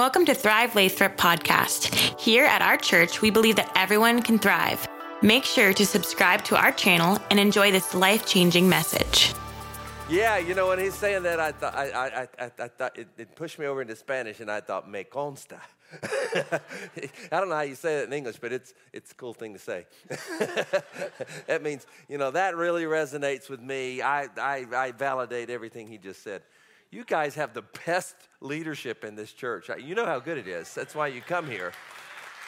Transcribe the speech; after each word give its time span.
Welcome 0.00 0.24
to 0.24 0.34
Thrive 0.34 0.74
Lathrop 0.74 1.18
podcast. 1.18 2.18
Here 2.18 2.46
at 2.46 2.62
our 2.62 2.78
church, 2.78 3.20
we 3.20 3.28
believe 3.28 3.56
that 3.56 3.70
everyone 3.76 4.22
can 4.22 4.38
thrive. 4.38 4.88
Make 5.20 5.44
sure 5.44 5.74
to 5.74 5.84
subscribe 5.84 6.42
to 6.44 6.56
our 6.56 6.72
channel 6.72 7.18
and 7.30 7.38
enjoy 7.38 7.70
this 7.70 7.92
life 7.94 8.24
changing 8.24 8.66
message. 8.66 9.34
Yeah, 10.08 10.38
you 10.38 10.54
know, 10.54 10.68
when 10.68 10.78
he's 10.78 10.94
saying 10.94 11.24
that, 11.24 11.38
I 11.38 11.52
thought, 11.52 11.74
I, 11.74 11.90
I, 11.90 12.20
I, 12.22 12.50
I 12.60 12.68
thought 12.68 12.98
it, 12.98 13.08
it, 13.18 13.36
pushed 13.36 13.58
me 13.58 13.66
over 13.66 13.82
into 13.82 13.94
Spanish, 13.94 14.40
and 14.40 14.50
I 14.50 14.62
thought, 14.62 14.90
me 14.90 15.04
consta. 15.04 15.60
I 16.02 17.38
don't 17.38 17.50
know 17.50 17.56
how 17.56 17.60
you 17.60 17.74
say 17.74 17.98
that 17.98 18.04
in 18.06 18.14
English, 18.14 18.38
but 18.38 18.54
it's, 18.54 18.72
it's 18.94 19.12
a 19.12 19.14
cool 19.16 19.34
thing 19.34 19.52
to 19.52 19.58
say. 19.58 19.84
that 21.46 21.60
means, 21.62 21.86
you 22.08 22.16
know, 22.16 22.30
that 22.30 22.56
really 22.56 22.84
resonates 22.84 23.50
with 23.50 23.60
me. 23.60 24.00
I, 24.00 24.28
I, 24.40 24.64
I 24.74 24.92
validate 24.92 25.50
everything 25.50 25.88
he 25.88 25.98
just 25.98 26.22
said 26.22 26.40
you 26.90 27.04
guys 27.04 27.36
have 27.36 27.54
the 27.54 27.62
best 27.86 28.16
leadership 28.40 29.04
in 29.04 29.14
this 29.14 29.32
church. 29.32 29.70
You 29.78 29.94
know 29.94 30.06
how 30.06 30.18
good 30.18 30.38
it 30.38 30.48
is. 30.48 30.74
That's 30.74 30.94
why 30.94 31.08
you 31.08 31.20
come 31.20 31.48
here. 31.48 31.72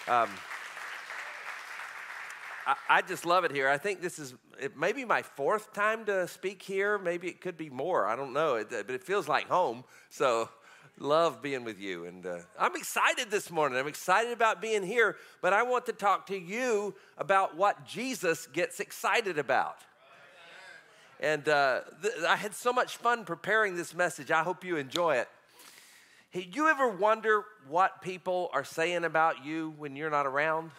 Um, 0.09 0.29
I, 2.67 2.75
I, 2.89 3.03
just 3.03 3.25
love 3.25 3.45
it 3.45 3.53
here. 3.53 3.69
I 3.69 3.79
think 3.79 4.01
this 4.01 4.19
is 4.19 4.35
it 4.61 4.77
may 4.77 4.93
be 4.93 5.05
my 5.05 5.23
fourth 5.23 5.73
time 5.73 6.05
to 6.07 6.27
speak 6.27 6.63
here. 6.63 6.99
Maybe 6.99 7.29
it 7.29 7.41
could 7.41 7.57
be 7.57 7.71
more. 7.71 8.07
I 8.07 8.17
don't 8.17 8.33
know. 8.33 8.57
It, 8.57 8.71
but 8.71 8.91
it 8.91 9.05
feels 9.05 9.29
like 9.29 9.49
home. 9.49 9.85
So 10.11 10.49
love 10.99 11.41
being 11.41 11.65
with 11.65 11.81
you. 11.81 12.05
And 12.07 12.27
uh, 12.27 12.39
I'm 12.59 12.75
excited 12.75 13.31
this 13.31 13.51
morning. 13.51 13.79
I'm 13.79 13.89
excited 13.89 14.33
about 14.33 14.61
being 14.61 14.83
here. 14.83 15.17
But 15.41 15.53
I 15.53 15.63
want 15.63 15.87
to 15.87 15.93
talk 15.93 16.27
to 16.27 16.39
you 16.39 16.95
about 17.17 17.57
what 17.57 17.85
Jesus 17.87 18.47
gets 18.49 18.81
excited 18.81 19.39
about. 19.39 19.77
And 21.23 21.49
uh, 21.49 21.83
th- 22.03 22.15
I 22.29 22.35
had 22.35 22.53
so 22.53 22.73
much 22.73 22.97
fun 22.97 23.25
preparing 23.25 23.77
this 23.77 23.95
message. 23.95 24.33
I 24.33 24.43
hope 24.43 24.65
you 24.65 24.77
enjoy 24.77 25.19
it. 25.19 25.29
Hey, 26.31 26.49
you 26.53 26.69
ever 26.69 26.89
wonder 26.89 27.45
what 27.69 28.03
people 28.03 28.51
are 28.53 28.65
saying 28.65 29.05
about 29.05 29.45
you 29.45 29.73
when 29.79 29.95
you're 29.95 30.11
not 30.11 30.27
around? 30.27 30.73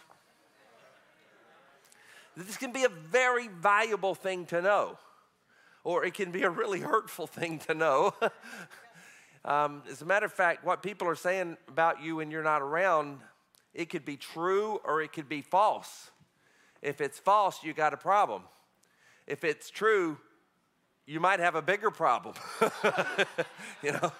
This 2.36 2.58
can 2.58 2.72
be 2.72 2.84
a 2.84 2.90
very 2.90 3.48
valuable 3.48 4.14
thing 4.14 4.44
to 4.46 4.60
know, 4.60 4.98
or 5.82 6.04
it 6.04 6.12
can 6.12 6.30
be 6.30 6.42
a 6.42 6.50
really 6.50 6.80
hurtful 6.80 7.26
thing 7.26 7.60
to 7.60 7.74
know. 7.74 8.12
um, 9.46 9.82
as 9.90 10.02
a 10.02 10.04
matter 10.04 10.26
of 10.26 10.32
fact, 10.32 10.62
what 10.62 10.82
people 10.82 11.08
are 11.08 11.14
saying 11.14 11.56
about 11.68 12.02
you 12.02 12.16
when 12.16 12.30
you're 12.30 12.42
not 12.42 12.60
around, 12.60 13.20
it 13.72 13.88
could 13.88 14.04
be 14.04 14.18
true 14.18 14.78
or 14.84 15.00
it 15.00 15.12
could 15.14 15.28
be 15.28 15.40
false. 15.40 16.10
If 16.82 17.00
it's 17.00 17.18
false, 17.18 17.62
you 17.62 17.72
got 17.72 17.94
a 17.94 17.96
problem. 17.96 18.42
If 19.26 19.42
it's 19.42 19.70
true, 19.70 20.18
you 21.06 21.20
might 21.20 21.40
have 21.40 21.54
a 21.54 21.62
bigger 21.62 21.90
problem, 21.90 22.34
you 23.82 23.92
know. 23.92 24.12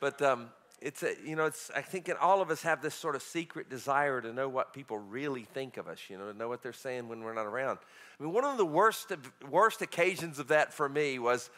But 0.00 0.20
um, 0.22 0.48
it's 0.80 1.02
a, 1.02 1.14
you 1.24 1.36
know, 1.36 1.46
it's 1.46 1.70
I 1.74 1.82
think 1.82 2.10
all 2.20 2.40
of 2.40 2.50
us 2.50 2.62
have 2.62 2.82
this 2.82 2.94
sort 2.94 3.14
of 3.14 3.22
secret 3.22 3.68
desire 3.68 4.20
to 4.20 4.32
know 4.32 4.48
what 4.48 4.72
people 4.72 4.98
really 4.98 5.44
think 5.44 5.76
of 5.76 5.88
us, 5.88 5.98
you 6.08 6.18
know, 6.18 6.30
to 6.30 6.36
know 6.36 6.48
what 6.48 6.62
they're 6.62 6.72
saying 6.72 7.08
when 7.08 7.22
we're 7.22 7.34
not 7.34 7.46
around. 7.46 7.78
I 8.18 8.22
mean, 8.22 8.32
one 8.32 8.44
of 8.44 8.56
the 8.56 8.66
worst 8.66 9.12
worst 9.50 9.82
occasions 9.82 10.38
of 10.38 10.48
that 10.48 10.72
for 10.72 10.88
me 10.88 11.18
was 11.18 11.50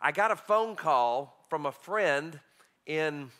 I 0.00 0.12
got 0.12 0.30
a 0.30 0.36
phone 0.36 0.76
call 0.76 1.44
from 1.48 1.66
a 1.66 1.72
friend 1.72 2.38
in. 2.86 3.30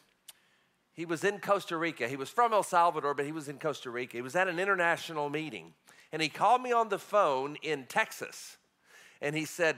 He 0.93 1.05
was 1.05 1.23
in 1.23 1.39
Costa 1.39 1.77
Rica. 1.77 2.09
He 2.09 2.17
was 2.17 2.29
from 2.29 2.53
El 2.53 2.65
Salvador, 2.65 3.15
but 3.15 3.25
he 3.25 3.31
was 3.31 3.49
in 3.49 3.61
Costa 3.61 3.89
Rica. 3.89 4.17
He 4.17 4.23
was 4.23 4.34
at 4.34 4.49
an 4.49 4.59
international 4.59 5.31
meeting, 5.31 5.73
and 6.11 6.21
he 6.21 6.29
called 6.29 6.61
me 6.61 6.73
on 6.73 6.89
the 6.89 6.99
phone 6.99 7.56
in 7.62 7.84
Texas, 7.84 8.56
and 9.23 9.37
he 9.37 9.45
said 9.45 9.77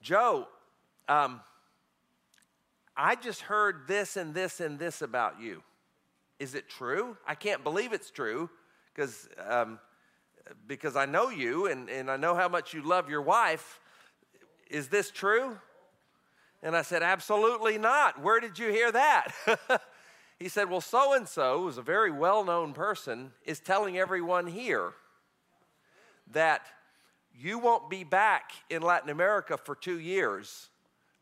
Joe, 0.00 0.46
um, 1.08 1.40
I 2.96 3.14
just 3.14 3.42
heard 3.42 3.86
this 3.86 4.16
and 4.16 4.34
this 4.34 4.60
and 4.60 4.78
this 4.78 5.02
about 5.02 5.40
you. 5.40 5.62
Is 6.38 6.54
it 6.54 6.68
true? 6.68 7.16
I 7.26 7.34
can't 7.34 7.64
believe 7.64 7.92
it's 7.92 8.10
true 8.10 8.50
because 8.94 9.28
um, 9.48 9.78
because 10.66 10.96
I 10.96 11.06
know 11.06 11.28
you 11.28 11.66
and, 11.66 11.88
and 11.88 12.10
I 12.10 12.16
know 12.16 12.34
how 12.34 12.48
much 12.48 12.72
you 12.72 12.82
love 12.82 13.08
your 13.08 13.22
wife. 13.22 13.80
Is 14.70 14.88
this 14.88 15.10
true? 15.10 15.58
And 16.62 16.76
I 16.76 16.82
said, 16.82 17.02
Absolutely 17.02 17.78
not. 17.78 18.22
Where 18.22 18.40
did 18.40 18.58
you 18.58 18.70
hear 18.70 18.90
that? 18.92 19.32
he 20.38 20.48
said, 20.48 20.70
Well, 20.70 20.80
so 20.80 21.14
and 21.14 21.28
so, 21.28 21.62
who's 21.62 21.78
a 21.78 21.82
very 21.82 22.10
well 22.10 22.44
known 22.44 22.72
person, 22.72 23.32
is 23.44 23.60
telling 23.60 23.98
everyone 23.98 24.46
here 24.46 24.92
that 26.32 26.62
you 27.38 27.58
won't 27.58 27.88
be 27.88 28.02
back 28.02 28.52
in 28.68 28.82
Latin 28.82 29.10
America 29.10 29.56
for 29.56 29.74
two 29.74 30.00
years 30.00 30.70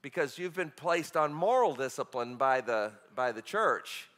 because 0.00 0.38
you've 0.38 0.54
been 0.54 0.72
placed 0.75 1.16
on 1.16 1.32
moral 1.32 1.75
discipline 1.75 2.37
by 2.37 2.60
the, 2.60 2.93
by 3.15 3.32
the 3.32 3.43
church 3.43 4.09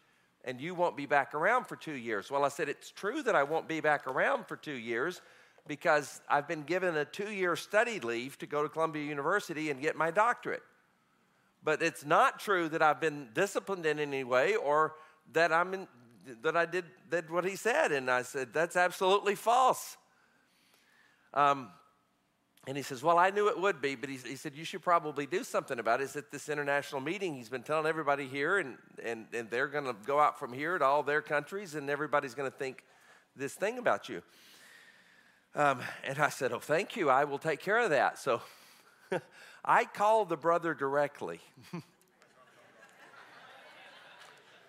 and 0.44 0.60
you 0.60 0.74
won't 0.74 0.96
be 0.96 1.06
back 1.06 1.34
around 1.34 1.66
for 1.66 1.76
two 1.76 1.94
years. 1.94 2.30
Well, 2.30 2.44
I 2.44 2.48
said, 2.48 2.68
It's 2.68 2.90
true 2.90 3.22
that 3.22 3.34
I 3.34 3.42
won't 3.42 3.66
be 3.66 3.80
back 3.80 4.06
around 4.06 4.46
for 4.46 4.56
two 4.56 4.76
years 4.76 5.20
because 5.66 6.20
I've 6.28 6.46
been 6.46 6.62
given 6.62 6.96
a 6.96 7.04
two 7.04 7.30
year 7.30 7.56
study 7.56 8.00
leave 8.00 8.38
to 8.38 8.46
go 8.46 8.62
to 8.62 8.68
Columbia 8.68 9.04
University 9.04 9.70
and 9.70 9.80
get 9.80 9.96
my 9.96 10.10
doctorate. 10.10 10.62
But 11.64 11.82
it's 11.82 12.04
not 12.04 12.38
true 12.38 12.68
that 12.68 12.80
I've 12.80 13.00
been 13.00 13.28
disciplined 13.34 13.84
in 13.84 13.98
any 13.98 14.22
way 14.24 14.54
or 14.54 14.94
that, 15.32 15.52
I'm 15.52 15.74
in, 15.74 15.88
that 16.42 16.56
I 16.56 16.64
did, 16.64 16.84
did 17.10 17.28
what 17.28 17.44
he 17.44 17.56
said. 17.56 17.90
And 17.90 18.08
I 18.08 18.22
said, 18.22 18.54
That's 18.54 18.76
absolutely 18.76 19.34
false. 19.34 19.96
Um, 21.34 21.68
and 22.68 22.76
he 22.76 22.82
says, 22.82 23.02
Well, 23.02 23.18
I 23.18 23.30
knew 23.30 23.48
it 23.48 23.58
would 23.58 23.80
be, 23.80 23.94
but 23.94 24.10
he, 24.10 24.18
he, 24.18 24.36
said, 24.36 24.52
You 24.54 24.62
should 24.62 24.82
probably 24.82 25.24
do 25.24 25.42
something 25.42 25.78
about 25.78 26.02
it. 26.02 26.04
It's 26.04 26.16
at 26.16 26.30
this 26.30 26.50
international 26.50 27.00
meeting. 27.00 27.34
He's 27.34 27.48
been 27.48 27.62
telling 27.62 27.86
everybody 27.86 28.28
here, 28.28 28.58
and, 28.58 28.76
and, 29.02 29.24
and 29.32 29.48
they're 29.48 29.68
going 29.68 29.86
to 29.86 29.96
go 30.04 30.20
out 30.20 30.38
from 30.38 30.52
here 30.52 30.76
to 30.76 30.84
all 30.84 31.02
their 31.02 31.22
countries, 31.22 31.76
and 31.76 31.88
everybody's 31.88 32.34
going 32.34 32.50
to 32.50 32.54
think 32.54 32.84
this 33.34 33.54
thing 33.54 33.78
about 33.78 34.10
you. 34.10 34.20
Um, 35.54 35.80
and 36.04 36.18
I 36.18 36.28
said, 36.28 36.52
Oh, 36.52 36.58
thank 36.58 36.94
you. 36.94 37.08
I 37.08 37.24
will 37.24 37.38
take 37.38 37.60
care 37.60 37.78
of 37.78 37.88
that. 37.88 38.18
So 38.18 38.42
I 39.64 39.86
called 39.86 40.28
the 40.28 40.36
brother 40.36 40.74
directly. 40.74 41.40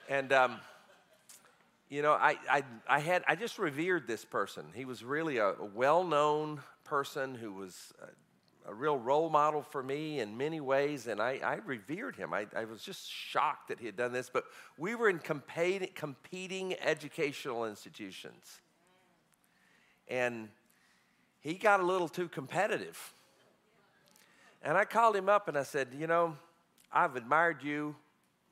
and, 0.07 0.31
um, 0.31 0.61
you 1.89 2.01
know, 2.01 2.13
I, 2.13 2.37
I, 2.49 2.63
I, 2.87 2.99
had, 2.99 3.25
I 3.27 3.35
just 3.35 3.59
revered 3.59 4.07
this 4.07 4.23
person. 4.23 4.67
He 4.73 4.85
was 4.85 5.03
really 5.03 5.35
a, 5.35 5.47
a 5.47 5.65
well 5.65 6.05
known 6.05 6.61
person 6.89 7.35
who 7.35 7.53
was 7.53 7.93
a, 8.01 8.71
a, 8.71 8.73
real 8.73 8.97
role 8.97 9.29
model 9.29 9.61
for 9.61 9.83
me 9.83 10.19
in 10.19 10.35
many 10.35 10.59
ways, 10.59 11.05
and 11.05 11.21
I, 11.21 11.39
I 11.43 11.59
revered 11.63 12.15
him. 12.15 12.33
I, 12.33 12.47
I, 12.55 12.65
was 12.65 12.81
just 12.81 13.11
shocked 13.11 13.67
that 13.67 13.79
he 13.79 13.85
had 13.85 13.95
done 13.95 14.11
this, 14.11 14.27
but 14.27 14.45
we 14.75 14.95
were 14.95 15.07
in 15.07 15.19
competing, 15.19 15.89
competing 15.93 16.73
educational 16.81 17.65
institutions. 17.65 18.61
And 20.07 20.49
he 21.41 21.53
got 21.53 21.79
a 21.79 21.83
little 21.83 22.09
too 22.09 22.27
competitive. 22.27 23.13
And 24.63 24.75
I 24.75 24.83
called 24.83 25.15
him 25.15 25.29
up 25.29 25.47
and 25.47 25.57
I 25.57 25.63
said, 25.63 25.89
You 25.95 26.07
know, 26.07 26.35
I've 26.91 27.15
admired 27.15 27.61
you 27.61 27.95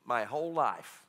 my 0.04 0.22
whole 0.22 0.52
life. 0.52 1.02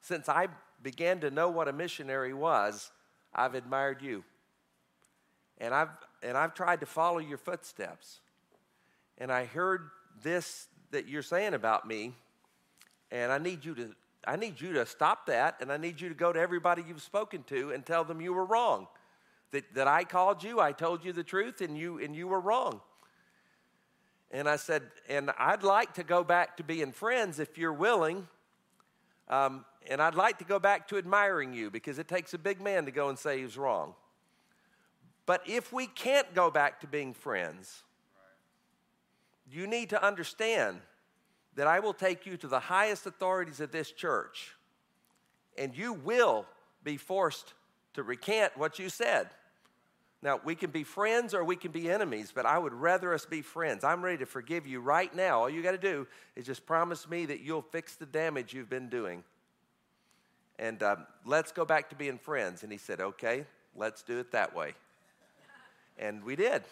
Since 0.00 0.28
I 0.28 0.48
began 0.82 1.20
to 1.20 1.30
know 1.30 1.48
what 1.48 1.68
a 1.68 1.72
missionary 1.72 2.34
was, 2.34 2.90
I've 3.32 3.54
admired 3.54 4.02
you 4.02 4.24
and 5.58 5.74
I've, 5.74 5.90
and 6.22 6.36
I've 6.36 6.54
tried 6.54 6.80
to 6.80 6.86
follow 6.86 7.18
your 7.18 7.38
footsteps. 7.38 8.20
And 9.18 9.32
I 9.32 9.44
heard 9.44 9.90
this 10.22 10.68
that 10.90 11.06
you're 11.06 11.22
saying 11.22 11.54
about 11.54 11.86
me, 11.86 12.14
and 13.10 13.30
I 13.30 13.38
need 13.38 13.64
you 13.64 13.74
to 13.74 13.94
I 14.26 14.36
need 14.36 14.60
you 14.60 14.72
to 14.74 14.84
stop 14.84 15.26
that, 15.26 15.56
and 15.60 15.72
I 15.72 15.76
need 15.76 16.00
you 16.00 16.08
to 16.08 16.14
go 16.14 16.32
to 16.32 16.38
everybody 16.38 16.84
you've 16.86 17.02
spoken 17.02 17.44
to 17.44 17.70
and 17.70 17.86
tell 17.86 18.04
them 18.04 18.20
you 18.20 18.32
were 18.32 18.44
wrong. 18.44 18.86
That, 19.52 19.64
that 19.74 19.88
I 19.88 20.04
called 20.04 20.44
you, 20.44 20.60
I 20.60 20.72
told 20.72 21.04
you 21.04 21.12
the 21.12 21.24
truth, 21.24 21.60
and 21.60 21.78
you 21.78 21.98
and 21.98 22.14
you 22.14 22.28
were 22.28 22.40
wrong. 22.40 22.80
And 24.30 24.48
I 24.48 24.56
said, 24.56 24.82
and 25.08 25.30
I'd 25.38 25.62
like 25.62 25.94
to 25.94 26.04
go 26.04 26.22
back 26.22 26.58
to 26.58 26.62
being 26.62 26.92
friends 26.92 27.38
if 27.38 27.56
you're 27.56 27.72
willing. 27.72 28.28
Um, 29.28 29.64
and 29.88 30.02
I'd 30.02 30.14
like 30.14 30.38
to 30.38 30.44
go 30.44 30.58
back 30.58 30.88
to 30.88 30.98
admiring 30.98 31.54
you 31.54 31.70
because 31.70 31.98
it 31.98 32.08
takes 32.08 32.34
a 32.34 32.38
big 32.38 32.60
man 32.60 32.84
to 32.84 32.90
go 32.90 33.08
and 33.08 33.18
say 33.18 33.40
he's 33.40 33.56
wrong. 33.56 33.94
But 35.28 35.42
if 35.46 35.74
we 35.74 35.86
can't 35.86 36.34
go 36.34 36.50
back 36.50 36.80
to 36.80 36.86
being 36.86 37.12
friends, 37.12 37.82
you 39.46 39.66
need 39.66 39.90
to 39.90 40.02
understand 40.02 40.80
that 41.54 41.66
I 41.66 41.80
will 41.80 41.92
take 41.92 42.24
you 42.24 42.38
to 42.38 42.48
the 42.48 42.58
highest 42.58 43.04
authorities 43.04 43.60
of 43.60 43.70
this 43.70 43.92
church, 43.92 44.56
and 45.58 45.76
you 45.76 45.92
will 45.92 46.46
be 46.82 46.96
forced 46.96 47.52
to 47.92 48.02
recant 48.02 48.56
what 48.56 48.78
you 48.78 48.88
said. 48.88 49.28
Now, 50.22 50.40
we 50.42 50.54
can 50.54 50.70
be 50.70 50.82
friends 50.82 51.34
or 51.34 51.44
we 51.44 51.56
can 51.56 51.72
be 51.72 51.90
enemies, 51.90 52.32
but 52.34 52.46
I 52.46 52.56
would 52.56 52.72
rather 52.72 53.12
us 53.12 53.26
be 53.26 53.42
friends. 53.42 53.84
I'm 53.84 54.02
ready 54.02 54.16
to 54.18 54.26
forgive 54.26 54.66
you 54.66 54.80
right 54.80 55.14
now. 55.14 55.40
All 55.40 55.50
you 55.50 55.62
got 55.62 55.72
to 55.72 55.78
do 55.78 56.06
is 56.36 56.46
just 56.46 56.64
promise 56.64 57.06
me 57.06 57.26
that 57.26 57.40
you'll 57.40 57.60
fix 57.60 57.96
the 57.96 58.06
damage 58.06 58.54
you've 58.54 58.70
been 58.70 58.88
doing. 58.88 59.22
And 60.58 60.82
um, 60.82 61.06
let's 61.26 61.52
go 61.52 61.66
back 61.66 61.90
to 61.90 61.96
being 61.96 62.16
friends. 62.16 62.62
And 62.62 62.72
he 62.72 62.78
said, 62.78 63.02
Okay, 63.02 63.44
let's 63.76 64.02
do 64.02 64.18
it 64.20 64.32
that 64.32 64.56
way. 64.56 64.72
And 65.98 66.22
we 66.24 66.36
did. 66.36 66.62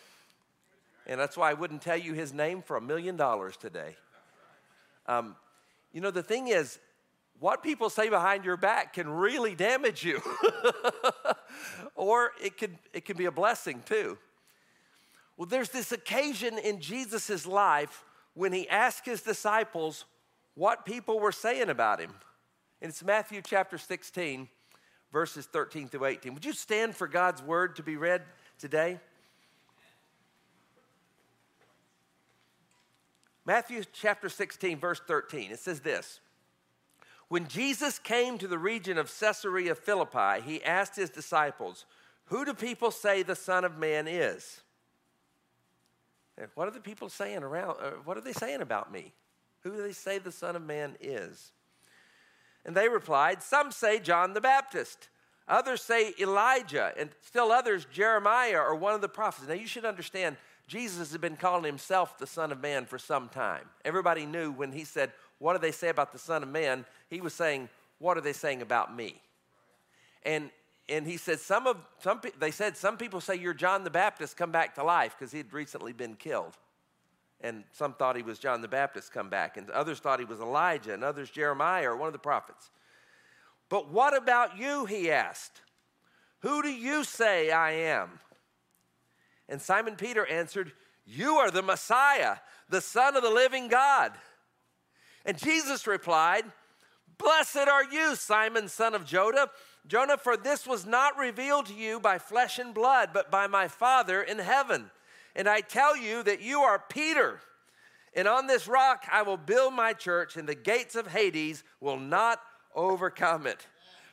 And 1.07 1.21
that's 1.21 1.37
why 1.37 1.51
I 1.51 1.55
wouldn't 1.55 1.83
tell 1.83 1.97
you 1.97 2.15
his 2.15 2.33
name 2.33 2.63
for 2.63 2.77
a 2.77 2.81
million 2.81 3.17
dollars 3.17 3.57
today. 3.57 3.97
Um, 5.07 5.37
you 5.93 6.01
know, 6.01 6.11
the 6.11 6.23
thing 6.23 6.49
is, 6.49 6.79
what 7.39 7.63
people 7.63 7.91
say 7.91 8.09
behind 8.09 8.45
your 8.45 8.57
back 8.57 8.95
can 8.95 9.09
really 9.09 9.55
damage 9.55 10.05
you. 10.05 10.21
or 11.95 12.33
it 12.43 12.57
can, 12.57 12.79
it 12.93 13.05
can 13.05 13.17
be 13.17 13.27
a 13.27 13.31
blessing 13.31 13.83
too. 13.85 14.19
Well, 15.37 15.47
there's 15.47 15.69
this 15.69 15.93
occasion 15.93 16.59
in 16.59 16.81
Jesus' 16.81 17.47
life 17.47 18.05
when 18.35 18.53
he 18.53 18.69
asked 18.69 19.05
his 19.05 19.21
disciples 19.21 20.07
what 20.55 20.87
people 20.87 21.21
were 21.21 21.33
saying 21.33 21.69
about 21.69 22.01
him. 22.01 22.13
And 22.81 22.89
it's 22.89 23.05
Matthew 23.05 23.43
chapter 23.43 23.77
16, 23.77 24.49
verses 25.13 25.47
13 25.47 25.89
through 25.89 26.07
18. 26.07 26.35
Would 26.35 26.45
you 26.45 26.53
stand 26.53 26.97
for 26.97 27.07
God's 27.07 27.43
word 27.43 27.77
to 27.77 27.83
be 27.83 27.97
read 27.97 28.23
today? 28.59 28.99
Matthew 33.47 33.85
chapter 33.93 34.29
16, 34.29 34.79
verse 34.79 35.01
13. 35.07 35.53
It 35.53 35.61
says 35.61 35.81
this 35.81 36.21
When 37.29 37.47
Jesus 37.47 37.99
came 37.99 38.39
to 38.39 38.49
the 38.49 38.59
region 38.59 38.99
of 38.99 39.13
Caesarea 39.21 39.77
Philippi, 39.77 40.43
he 40.45 40.63
asked 40.65 40.97
his 40.97 41.11
disciples, 41.11 41.87
Who 42.27 42.45
do 42.45 42.53
people 42.53 42.91
say 42.91 43.23
the 43.23 43.37
Son 43.37 43.65
of 43.65 43.79
Man 43.79 44.09
is? 44.09 44.63
What 46.55 46.69
are 46.69 46.73
the 46.73 46.81
people 46.81 47.09
saying 47.09 47.43
around? 47.43 47.77
Uh, 47.81 47.91
what 48.05 48.19
are 48.19 48.21
they 48.21 48.33
saying 48.33 48.61
about 48.61 48.93
me? 48.93 49.15
Who 49.63 49.71
do 49.71 49.83
they 49.83 49.93
say 49.93 50.19
the 50.19 50.33
Son 50.33 50.55
of 50.55 50.63
Man 50.63 50.97
is? 51.01 51.53
And 52.65 52.77
they 52.77 52.89
replied, 52.89 53.43
Some 53.43 53.71
say 53.71 54.01
John 54.01 54.35
the 54.35 54.41
Baptist, 54.41 55.09
others 55.49 55.83
say 55.83 56.13
Elijah, 56.21 56.93
and 56.99 57.11
still 57.25 57.53
others 57.53 57.87
Jeremiah 57.91 58.59
or 58.59 58.75
one 58.75 58.93
of 58.93 59.01
the 59.01 59.09
prophets. 59.09 59.49
Now 59.49 59.55
you 59.55 59.69
should 59.69 59.85
understand, 59.85 60.37
Jesus 60.67 61.13
had 61.13 61.21
been 61.21 61.37
calling 61.37 61.65
himself 61.65 62.19
the 62.19 62.27
Son 62.27 62.51
of 62.51 62.61
Man 62.61 62.87
for 62.87 62.99
some 62.99 63.29
time. 63.29 63.65
Everybody 63.85 64.27
knew 64.27 64.51
when 64.51 64.73
he 64.73 64.85
said, 64.85 65.13
What 65.39 65.53
do 65.53 65.61
they 65.61 65.73
say 65.73 65.89
about 65.89 66.13
the 66.13 66.19
Son 66.19 66.43
of 66.43 66.49
Man? 66.49 66.85
He 67.09 67.21
was 67.21 67.35
saying, 67.35 67.69
What 67.99 68.17
are 68.17 68.21
they 68.21 68.33
saying 68.33 68.63
about 68.63 68.95
me? 68.95 69.21
And 70.25 70.51
and 70.89 71.07
he 71.07 71.17
said 71.17 71.41
some 71.41 71.67
of 71.67 71.77
some 71.99 72.21
they 72.39 72.51
said 72.51 72.77
some 72.77 72.97
people 72.97 73.21
say 73.21 73.35
you're 73.35 73.55
John 73.55 73.85
the 73.85 73.91
Baptist 73.91 74.37
come 74.37 74.53
back 74.53 74.75
to 74.77 74.85
life 74.85 75.17
because 75.19 75.33
he 75.33 75.39
had 75.39 75.53
recently 75.53 75.93
been 75.93 76.15
killed. 76.15 76.57
And 77.41 77.65
some 77.73 77.93
thought 77.93 78.17
he 78.17 78.23
was 78.23 78.39
John 78.39 78.63
the 78.63 78.69
Baptist 78.69 79.13
come 79.13 79.29
back, 79.29 79.57
and 79.57 79.69
others 79.71 79.99
thought 79.99 80.19
he 80.19 80.25
was 80.25 80.41
Elijah, 80.41 80.95
and 80.95 81.05
others 81.05 81.29
Jeremiah 81.29 81.91
or 81.91 81.97
one 81.97 82.07
of 82.07 82.15
the 82.15 82.19
prophets. 82.19 82.71
But 83.69 83.91
what 83.91 84.17
about 84.17 84.59
you? 84.59 84.87
He 84.87 85.11
asked. 85.11 85.61
Who 86.41 86.63
do 86.63 86.69
you 86.69 87.05
say 87.05 87.51
I 87.51 87.73
am? 87.73 88.21
And 89.49 89.61
Simon 89.61 89.97
Peter 89.97 90.27
answered, 90.27 90.73
You 91.05 91.35
are 91.35 91.51
the 91.51 91.63
Messiah, 91.63 92.37
the 92.69 92.81
Son 92.81 93.17
of 93.17 93.23
the 93.23 93.31
living 93.31 93.69
God. 93.69 94.13
And 95.25 95.39
Jesus 95.39 95.87
replied, 95.87 96.45
Blessed 97.19 97.69
are 97.69 97.85
you, 97.85 98.15
Simon, 98.15 98.69
son 98.69 98.95
of 98.95 99.05
Jonah. 99.07 99.49
Jonah, 99.87 100.17
for 100.17 100.37
this 100.37 100.67
was 100.67 100.85
not 100.85 101.17
revealed 101.17 101.67
to 101.67 101.75
you 101.75 102.01
by 102.01 102.19
flesh 102.19 102.59
and 102.59 102.75
blood, 102.75 103.11
but 103.13 103.31
by 103.31 103.47
my 103.47 103.69
Father 103.69 104.23
in 104.23 104.39
heaven. 104.39 104.91
And 105.35 105.49
I 105.49 105.61
tell 105.61 105.97
you 105.97 106.23
that 106.25 106.41
you 106.41 106.61
are 106.61 106.83
Peter, 106.89 107.41
and 108.15 108.27
on 108.27 108.47
this 108.47 108.67
rock 108.67 109.05
I 109.11 109.23
will 109.23 109.37
build 109.37 109.75
my 109.75 109.93
church, 109.93 110.37
and 110.37 110.49
the 110.49 110.55
gates 110.55 110.95
of 110.95 111.09
Hades 111.09 111.63
will 111.81 111.99
not 111.99 112.41
overcome 112.75 113.47
it. 113.47 113.67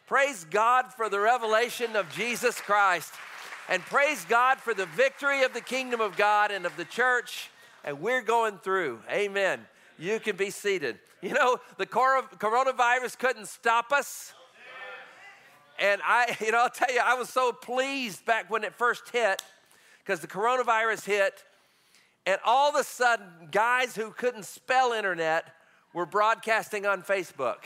Praise 0.06 0.46
God 0.50 0.94
for 0.94 1.10
the 1.10 1.20
revelation 1.20 1.96
of 1.96 2.12
Jesus 2.14 2.60
Christ, 2.60 3.14
and 3.70 3.82
praise 3.84 4.26
God 4.26 4.60
for 4.60 4.74
the 4.74 4.86
victory 4.86 5.44
of 5.44 5.54
the 5.54 5.62
kingdom 5.62 6.02
of 6.02 6.18
God 6.18 6.52
and 6.52 6.66
of 6.66 6.76
the 6.78 6.86
church. 6.86 7.50
And 7.84 8.02
we're 8.02 8.22
going 8.22 8.58
through. 8.58 9.00
Amen. 9.12 9.60
You 9.98 10.20
can 10.20 10.36
be 10.36 10.50
seated. 10.50 11.00
You 11.22 11.34
know, 11.34 11.58
the 11.78 11.86
coronavirus 11.86 13.18
couldn't 13.18 13.48
stop 13.48 13.92
us. 13.92 14.34
And 15.80 16.02
I, 16.04 16.36
you 16.42 16.52
know, 16.52 16.60
I'll 16.60 16.70
tell 16.70 16.94
you, 16.94 17.02
I 17.04 17.16
was 17.16 17.30
so 17.30 17.52
pleased 17.52 18.26
back 18.26 18.50
when 18.50 18.64
it 18.64 18.74
first 18.74 19.10
hit 19.10 19.42
because 20.00 20.20
the 20.20 20.28
coronavirus 20.28 21.06
hit, 21.06 21.44
and 22.26 22.38
all 22.46 22.70
of 22.70 22.76
a 22.76 22.84
sudden, 22.84 23.26
guys 23.52 23.96
who 23.96 24.12
couldn't 24.12 24.46
spell 24.46 24.92
internet 24.92 25.46
were 25.94 26.06
broadcasting 26.06 26.86
on 26.86 27.04
Facebook. 27.04 27.58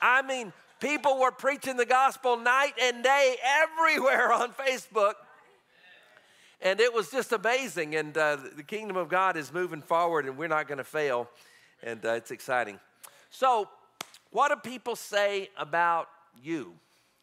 I 0.00 0.22
mean, 0.22 0.52
people 0.82 1.18
were 1.18 1.30
preaching 1.30 1.76
the 1.78 1.86
gospel 1.86 2.36
night 2.36 2.74
and 2.82 3.02
day 3.02 3.36
everywhere 3.62 4.32
on 4.32 4.50
Facebook. 4.52 5.14
And 6.60 6.78
it 6.78 6.92
was 6.92 7.10
just 7.10 7.32
amazing. 7.32 7.94
And 7.94 8.16
uh, 8.18 8.36
the 8.56 8.62
kingdom 8.62 8.96
of 8.96 9.08
God 9.08 9.36
is 9.36 9.52
moving 9.52 9.80
forward, 9.80 10.26
and 10.26 10.36
we're 10.36 10.48
not 10.48 10.68
going 10.68 10.78
to 10.78 10.84
fail. 10.84 11.28
And 11.82 12.04
uh, 12.04 12.12
it's 12.12 12.30
exciting. 12.30 12.78
So, 13.30 13.68
what 14.30 14.48
do 14.48 14.56
people 14.70 14.94
say 14.94 15.48
about 15.56 16.08
you 16.42 16.74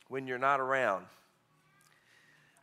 when 0.10 0.28
you're 0.28 0.38
not 0.38 0.60
around. 0.60 1.06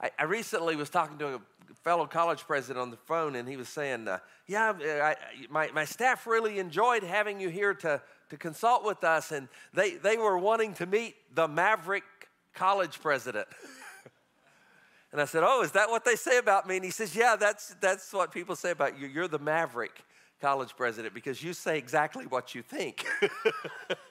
I, 0.01 0.11
I 0.19 0.25
recently 0.25 0.77
was 0.77 0.91
talking 0.91 1.17
to 1.19 1.37
a 1.37 1.41
fellow 1.83 2.07
college 2.07 2.41
president 2.41 2.79
on 2.79 2.91
the 2.91 2.97
phone, 2.97 3.37
and 3.37 3.49
he 3.49 3.57
was 3.57 3.69
saying, 3.69 4.07
uh, 4.09 4.19
Yeah, 4.47 4.75
I, 4.83 5.17
my, 5.49 5.71
my 5.73 5.85
staff 5.85 6.27
really 6.27 6.59
enjoyed 6.59 7.03
having 7.03 7.41
you 7.41 7.49
here 7.49 7.73
to, 7.75 8.03
to 8.31 8.37
consult 8.37 8.85
with 8.85 9.05
us, 9.05 9.33
and 9.33 9.49
they, 9.73 9.93
they 9.93 10.17
were 10.17 10.39
wanting 10.39 10.75
to 10.75 10.87
meet 10.87 11.15
the 11.35 11.47
Maverick 11.47 12.05
college 12.55 13.01
president. 13.01 13.47
and 15.13 15.21
I 15.21 15.25
said, 15.27 15.43
Oh, 15.45 15.63
is 15.63 15.73
that 15.73 15.89
what 15.91 16.05
they 16.05 16.17
say 16.17 16.39
about 16.39 16.67
me? 16.67 16.77
And 16.77 16.85
he 16.85 16.91
says, 16.91 17.15
Yeah, 17.15 17.37
that's, 17.37 17.77
that's 17.81 18.13
what 18.13 18.33
people 18.33 18.57
say 18.57 18.71
about 18.71 18.99
you. 18.99 19.07
You're 19.07 19.29
the 19.29 19.39
Maverick 19.39 20.03
college 20.41 20.77
president 20.77 21.15
because 21.15 21.43
you 21.43 21.53
say 21.53 21.79
exactly 21.79 22.27
what 22.27 22.55
you 22.55 22.63
think. 22.63 23.07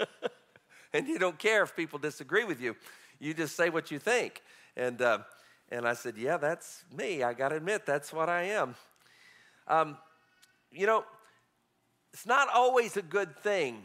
and 0.94 1.08
you 1.08 1.20
don't 1.20 1.38
care 1.38 1.64
if 1.64 1.76
people 1.76 2.00
disagree 2.00 2.46
with 2.46 2.62
you. 2.62 2.76
You 3.20 3.34
just 3.34 3.56
say 3.56 3.70
what 3.70 3.92
you 3.92 4.00
think. 4.00 4.42
And, 4.78 5.02
uh, 5.02 5.20
and 5.70 5.88
I 5.88 5.94
said, 5.94 6.18
Yeah, 6.18 6.38
that's 6.38 6.86
me. 6.96 7.24
I 7.24 7.34
got 7.34 7.50
to 7.50 7.58
admit, 7.58 7.86
that's 7.86 8.14
what 8.14 8.30
I 8.30 8.44
am. 8.44 8.76
Um, 9.68 9.98
you 10.72 10.86
know, 10.86 11.04
it's 12.14 12.26
not 12.26 12.48
always 12.54 12.96
a 12.98 13.02
good 13.02 13.38
thing 13.40 13.82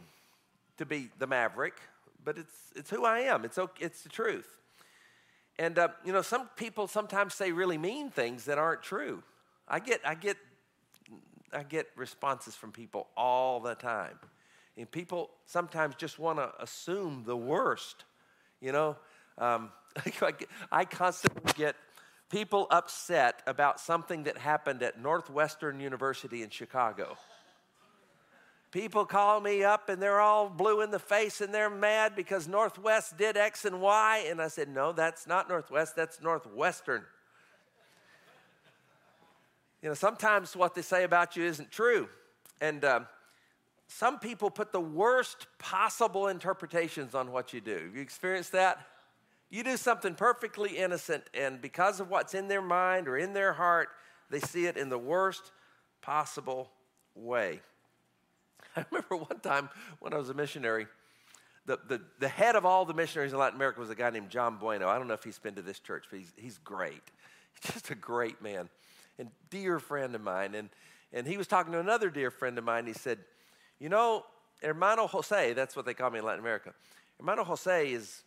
to 0.81 0.87
be 0.87 1.11
the 1.19 1.27
maverick, 1.27 1.75
but 2.25 2.39
it's, 2.39 2.55
it's 2.75 2.89
who 2.89 3.05
I 3.05 3.21
am. 3.21 3.45
It's, 3.45 3.59
it's 3.79 4.03
the 4.03 4.09
truth. 4.09 4.49
And, 5.59 5.79
uh, 5.79 5.89
you 6.07 6.13
know, 6.13 6.23
some 6.23 6.49
people 6.57 6.87
sometimes 6.87 7.35
say 7.35 7.53
really 7.53 7.77
mean 7.77 8.11
things 8.11 8.47
that 8.47 8.57
aren't 8.57 8.83
true. 8.83 9.23
I 9.69 9.79
get, 9.79 10.01
I 10.07 10.15
get, 10.15 10.39
I 11.53 11.65
get 11.65 11.89
responses 11.97 12.57
from 12.57 12.73
people 12.73 13.09
all 13.15 13.61
the 13.61 13.75
time. 13.75 14.19
And 14.79 14.91
people 14.91 15.29
sometimes 15.45 15.97
just 15.97 16.19
want 16.19 16.39
to 16.39 16.51
assume 16.59 17.25
the 17.27 17.37
worst. 17.37 18.05
You 18.63 18.73
know, 18.73 18.97
um, 19.37 19.71
I 20.73 20.87
constantly 20.87 21.53
get 21.59 21.77
people 22.31 22.69
upset 22.71 23.43
about 23.47 23.81
something 23.81 24.23
that 24.23 24.39
happened 24.39 24.83
at 24.83 24.99
Northwestern 24.99 25.79
University 25.79 26.43
in 26.43 26.49
Chicago. 26.49 27.19
People 28.71 29.05
call 29.05 29.41
me 29.41 29.65
up 29.65 29.89
and 29.89 30.01
they're 30.01 30.21
all 30.21 30.49
blue 30.49 30.81
in 30.81 30.93
the 30.93 30.99
face 31.01 31.41
and 31.41 31.53
they're 31.53 31.71
mad 31.71 32.15
because 32.15 32.47
Northwest 32.47 33.17
did 33.19 33.37
X 33.37 33.65
and 33.65 33.81
Y. 33.81 34.27
And 34.29 34.41
I 34.41 34.49
said, 34.49 34.69
No, 34.69 34.93
that's 34.93 35.27
not 35.27 35.49
Northwest, 35.49 35.97
that's 35.97 36.21
Northwestern. 36.23 37.03
You 39.83 39.89
know, 39.89 39.95
sometimes 39.95 40.55
what 40.55 40.75
they 40.75 40.83
say 40.83 41.05
about 41.05 41.37
you 41.37 41.45
isn't 41.45 41.71
true. 41.71 42.09
And 42.61 42.85
um, 42.85 43.07
some 43.89 44.19
people 44.19 44.51
put 44.51 44.73
the 44.73 44.81
worst 44.81 45.47
possible 45.59 46.29
interpretations 46.29 47.15
on 47.15 47.33
what 47.33 47.53
you 47.53 47.61
do. 47.61 47.77
Have 47.87 47.97
you 47.97 48.03
experienced 48.03 48.53
that? 48.53 48.87
You 49.49 49.65
do 49.65 49.77
something 49.77 50.15
perfectly 50.15 50.77
innocent, 50.77 51.25
and 51.35 51.61
because 51.61 51.99
of 51.99 52.09
what's 52.09 52.35
in 52.35 52.47
their 52.47 52.63
mind 52.63 53.09
or 53.09 53.17
in 53.19 53.33
their 53.33 53.53
heart, 53.53 53.89
they 54.31 54.39
see 54.39 54.67
it 54.67 54.77
in 54.77 54.91
the 54.91 54.99
worst 54.99 55.51
possible 56.03 56.71
way. 57.17 57.61
I 58.77 58.85
remember 58.91 59.17
one 59.17 59.41
time 59.41 59.69
when 59.99 60.13
I 60.13 60.19
was 60.19 60.31
a 60.31 60.35
missionary, 60.35 60.87
the, 61.67 61.79
the, 61.89 62.01
the 62.19 62.29
head 62.29 62.57
of 62.57 62.65
all 62.65 62.85
the 62.85 62.95
missionaries 62.95 63.33
in 63.33 63.39
Latin 63.39 63.57
America 63.57 63.81
was 63.81 63.91
a 63.91 63.95
guy 63.95 64.11
named 64.11 64.31
John 64.31 64.57
Bueno. 64.57 64.89
I 64.89 64.99
don't 64.99 65.09
know 65.09 65.15
if 65.15 65.25
he's 65.25 65.39
been 65.39 65.55
to 65.55 65.63
this 65.63 65.79
church, 65.79 66.05
but 66.11 66.19
he's, 66.19 66.33
he's 66.37 66.59
great. 66.59 67.03
He's 67.53 67.73
just 67.73 67.91
a 67.91 67.95
great 67.95 68.41
man 68.43 68.69
and 69.21 69.31
dear 69.51 69.79
friend 69.79 70.15
of 70.15 70.23
mine. 70.23 70.55
And, 70.55 70.71
and 71.13 71.27
he 71.27 71.37
was 71.37 71.47
talking 71.47 71.73
to 71.73 71.79
another 71.79 72.11
dear 72.11 72.31
friend 72.31 72.59
of 72.59 72.65
mine. 72.65 72.87
He 72.87 72.95
said, 72.95 73.19
you 73.79 73.89
know, 73.89 74.25
Hermano 74.63 75.07
Jose, 75.07 75.53
that's 75.53 75.77
what 75.77 75.85
they 75.85 75.95
call 75.95 76.11
me 76.11 76.19
in 76.19 76.25
Latin 76.25 76.41
America. 76.41 76.73
Hermano 77.19 77.45
Jose 77.45 77.93
is, 77.93 78.23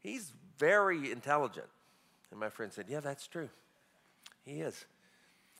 he's 0.00 0.32
very 0.58 1.10
intelligent. 1.10 1.66
And 2.30 2.38
my 2.38 2.50
friend 2.50 2.72
said, 2.72 2.86
Yeah, 2.88 3.00
that's 3.00 3.26
true. 3.26 3.48
He 4.44 4.60
is. 4.60 4.84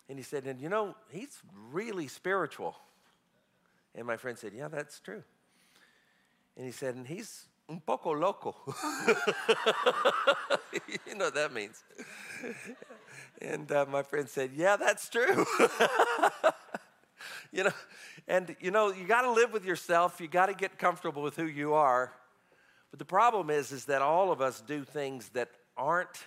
And 0.08 0.18
he 0.18 0.22
said, 0.22 0.46
And 0.46 0.60
you 0.60 0.68
know, 0.68 0.94
he's 1.10 1.40
really 1.70 2.08
spiritual. 2.08 2.76
And 3.94 4.06
my 4.06 4.16
friend 4.16 4.38
said, 4.38 4.52
Yeah, 4.54 4.68
that's 4.68 5.00
true. 5.00 5.22
And 6.56 6.66
he 6.66 6.72
said, 6.72 6.94
And 6.94 7.06
he's 7.06 7.46
un 7.68 7.80
poco 7.84 8.12
loco. 8.12 8.56
you 11.06 11.14
know 11.14 11.26
what 11.26 11.34
that 11.34 11.52
means. 11.52 11.84
And 13.40 13.70
uh, 13.70 13.86
my 13.88 14.02
friend 14.02 14.28
said, 14.28 14.50
Yeah, 14.54 14.76
that's 14.76 15.08
true. 15.08 15.44
you 17.52 17.64
know, 17.64 17.72
and 18.28 18.56
you 18.60 18.70
know, 18.70 18.92
you 18.92 19.06
got 19.06 19.22
to 19.22 19.32
live 19.32 19.52
with 19.52 19.64
yourself. 19.64 20.20
You 20.20 20.28
got 20.28 20.46
to 20.46 20.54
get 20.54 20.78
comfortable 20.78 21.22
with 21.22 21.36
who 21.36 21.46
you 21.46 21.74
are. 21.74 22.12
But 22.90 22.98
the 22.98 23.04
problem 23.04 23.50
is, 23.50 23.72
is 23.72 23.86
that 23.86 24.02
all 24.02 24.30
of 24.30 24.40
us 24.40 24.60
do 24.60 24.84
things 24.84 25.30
that 25.30 25.48
aren't 25.76 26.26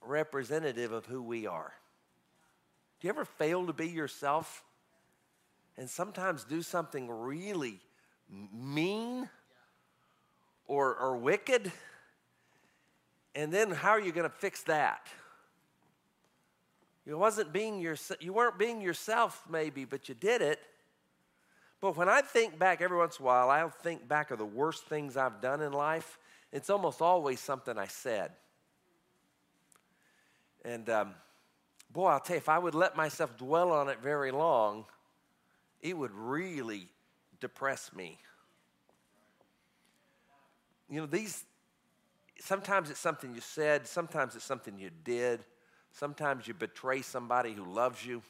representative 0.00 0.92
of 0.92 1.06
who 1.06 1.22
we 1.22 1.46
are. 1.46 1.72
Do 3.00 3.08
you 3.08 3.10
ever 3.10 3.24
fail 3.24 3.66
to 3.66 3.72
be 3.72 3.88
yourself 3.88 4.62
and 5.76 5.88
sometimes 5.88 6.44
do 6.44 6.62
something 6.62 7.08
really 7.08 7.80
mean 8.52 9.28
or, 10.66 10.94
or 10.96 11.16
wicked? 11.16 11.72
And 13.34 13.52
then 13.52 13.70
how 13.70 13.90
are 13.90 14.00
you 14.00 14.12
going 14.12 14.28
to 14.28 14.36
fix 14.36 14.62
that? 14.64 15.08
You 17.06 17.18
wasn't 17.18 17.52
being 17.52 17.80
your, 17.80 17.96
you 18.20 18.32
weren't 18.32 18.58
being 18.58 18.80
yourself 18.80 19.42
maybe, 19.50 19.84
but 19.84 20.08
you 20.08 20.14
did 20.14 20.40
it. 20.40 20.60
But 21.80 21.96
when 21.96 22.08
I 22.08 22.22
think 22.22 22.58
back 22.58 22.80
every 22.80 22.96
once 22.96 23.18
in 23.18 23.24
a 23.24 23.26
while, 23.26 23.50
I'll 23.50 23.68
think 23.68 24.08
back 24.08 24.30
of 24.30 24.38
the 24.38 24.46
worst 24.46 24.86
things 24.86 25.18
I've 25.18 25.42
done 25.42 25.60
in 25.60 25.72
life. 25.72 26.18
It's 26.50 26.70
almost 26.70 27.02
always 27.02 27.40
something 27.40 27.76
I 27.76 27.88
said. 27.88 28.30
And 30.64 30.88
um, 30.88 31.14
boy, 31.92 32.06
I'll 32.06 32.20
tell 32.20 32.36
you, 32.36 32.38
if 32.38 32.48
I 32.48 32.58
would 32.58 32.74
let 32.74 32.96
myself 32.96 33.36
dwell 33.36 33.70
on 33.70 33.90
it 33.90 33.98
very 34.00 34.30
long, 34.30 34.86
it 35.84 35.96
would 35.96 36.12
really 36.12 36.88
depress 37.40 37.92
me. 37.94 38.18
You 40.88 41.00
know, 41.00 41.06
these, 41.06 41.44
sometimes 42.40 42.90
it's 42.90 42.98
something 42.98 43.34
you 43.34 43.42
said, 43.42 43.86
sometimes 43.86 44.34
it's 44.34 44.44
something 44.44 44.78
you 44.78 44.90
did, 45.04 45.44
sometimes 45.92 46.48
you 46.48 46.54
betray 46.54 47.02
somebody 47.02 47.52
who 47.52 47.64
loves 47.64 48.04
you. 48.04 48.22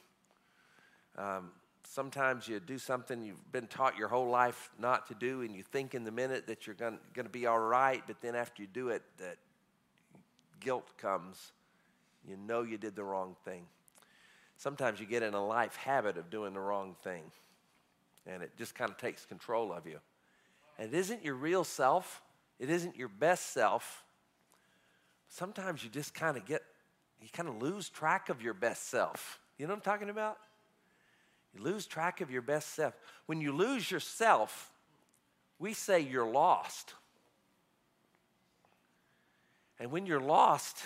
Um, 1.17 1.53
sometimes 1.85 2.49
you 2.49 2.59
do 2.59 2.77
something 2.77 3.23
you've 3.23 3.53
been 3.53 3.69
taught 3.69 3.97
your 3.97 4.09
whole 4.09 4.29
life 4.29 4.71
not 4.81 5.07
to 5.07 5.15
do, 5.15 5.43
and 5.43 5.55
you 5.55 5.63
think 5.63 5.95
in 5.95 6.03
the 6.03 6.11
minute 6.11 6.49
that 6.49 6.67
you're 6.67 6.75
going 6.75 6.99
to 7.15 7.29
be 7.29 7.47
all 7.47 7.61
right, 7.61 8.03
but 8.07 8.21
then 8.21 8.35
after 8.35 8.63
you 8.63 8.69
do 8.73 8.89
it, 8.89 9.03
that 9.19 9.37
guilt 10.59 10.91
comes. 10.99 11.53
You 12.29 12.37
know 12.37 12.63
you 12.63 12.79
did 12.79 12.97
the 12.97 13.05
wrong 13.05 13.37
thing. 13.45 13.67
Sometimes 14.57 14.99
you 14.99 15.07
get 15.07 15.23
in 15.23 15.35
a 15.35 15.47
life 15.47 15.77
habit 15.77 16.17
of 16.17 16.31
doing 16.31 16.55
the 16.55 16.61
wrong 16.61 16.97
thing, 17.05 17.23
and 18.27 18.43
it 18.43 18.57
just 18.57 18.75
kind 18.75 18.91
of 18.91 18.97
takes 18.97 19.25
control 19.25 19.73
of 19.73 19.87
you. 19.87 19.99
And 20.79 20.93
it 20.93 20.97
isn't 20.97 21.25
your 21.25 21.35
real 21.35 21.65
self, 21.65 22.23
it 22.59 22.71
isn't 22.71 22.97
your 22.97 23.09
best 23.09 23.53
self. 23.53 24.05
Sometimes 25.29 25.83
you 25.83 25.91
just 25.91 26.15
kind 26.15 26.37
of 26.37 26.45
get, 26.45 26.63
you 27.21 27.29
kind 27.33 27.49
of 27.49 27.61
lose 27.61 27.89
track 27.89 28.29
of 28.29 28.43
your 28.43 28.55
best 28.55 28.89
self. 28.89 29.41
You 29.59 29.67
know 29.67 29.73
what 29.73 29.79
I'm 29.79 29.93
talking 29.93 30.11
about? 30.11 30.39
You 31.55 31.63
lose 31.63 31.87
track 31.87 32.21
of 32.21 32.31
your 32.31 32.43
best 32.43 32.75
self. 32.75 32.95
When 33.27 33.41
you 33.41 33.53
lose 33.53 33.91
yourself, 33.91 34.71
we 35.59 35.73
say 35.73 36.01
you're 36.01 36.29
lost. 36.29 36.95
And 39.79 39.91
when 39.91 40.07
you're 40.07 40.21
lost, 40.21 40.79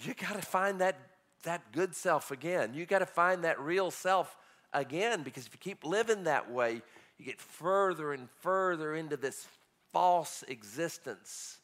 you 0.00 0.14
got 0.14 0.34
to 0.34 0.42
find 0.42 0.80
that, 0.80 0.96
that 1.44 1.72
good 1.72 1.94
self 1.94 2.30
again. 2.30 2.74
You 2.74 2.86
got 2.86 3.00
to 3.00 3.06
find 3.06 3.44
that 3.44 3.60
real 3.60 3.90
self 3.90 4.36
again 4.76 5.22
because 5.22 5.46
if 5.46 5.52
you 5.52 5.58
keep 5.58 5.84
living 5.84 6.24
that 6.24 6.50
way, 6.50 6.82
you 7.18 7.24
get 7.24 7.40
further 7.40 8.12
and 8.12 8.28
further 8.40 8.94
into 8.94 9.16
this 9.16 9.46
false 9.92 10.44
existence. 10.48 11.58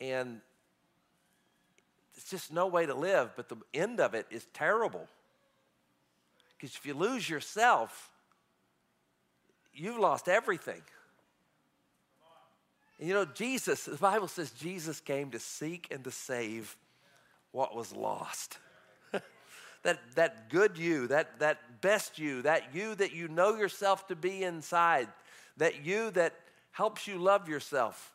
And 0.00 0.40
it's 2.16 2.28
just 2.28 2.52
no 2.52 2.66
way 2.66 2.86
to 2.86 2.94
live, 2.94 3.30
but 3.36 3.48
the 3.48 3.56
end 3.72 4.00
of 4.00 4.14
it 4.14 4.26
is 4.30 4.46
terrible. 4.52 5.06
Because 6.56 6.74
if 6.74 6.84
you 6.84 6.94
lose 6.94 7.28
yourself, 7.28 8.10
you've 9.72 9.98
lost 9.98 10.28
everything. 10.28 10.82
And 12.98 13.08
you 13.08 13.14
know, 13.14 13.24
Jesus, 13.24 13.84
the 13.84 13.96
Bible 13.96 14.26
says 14.26 14.50
Jesus 14.50 15.00
came 15.00 15.30
to 15.30 15.38
seek 15.38 15.86
and 15.92 16.02
to 16.02 16.10
save 16.10 16.76
what 17.52 17.74
was 17.74 17.92
lost. 17.92 18.58
That, 19.88 20.00
that 20.16 20.50
good 20.50 20.76
you, 20.76 21.06
that, 21.06 21.38
that 21.38 21.80
best 21.80 22.18
you, 22.18 22.42
that 22.42 22.74
you 22.74 22.94
that 22.96 23.14
you 23.14 23.26
know 23.26 23.56
yourself 23.56 24.06
to 24.08 24.16
be 24.16 24.42
inside, 24.42 25.08
that 25.56 25.82
you 25.82 26.10
that 26.10 26.34
helps 26.72 27.06
you 27.06 27.16
love 27.16 27.48
yourself. 27.48 28.12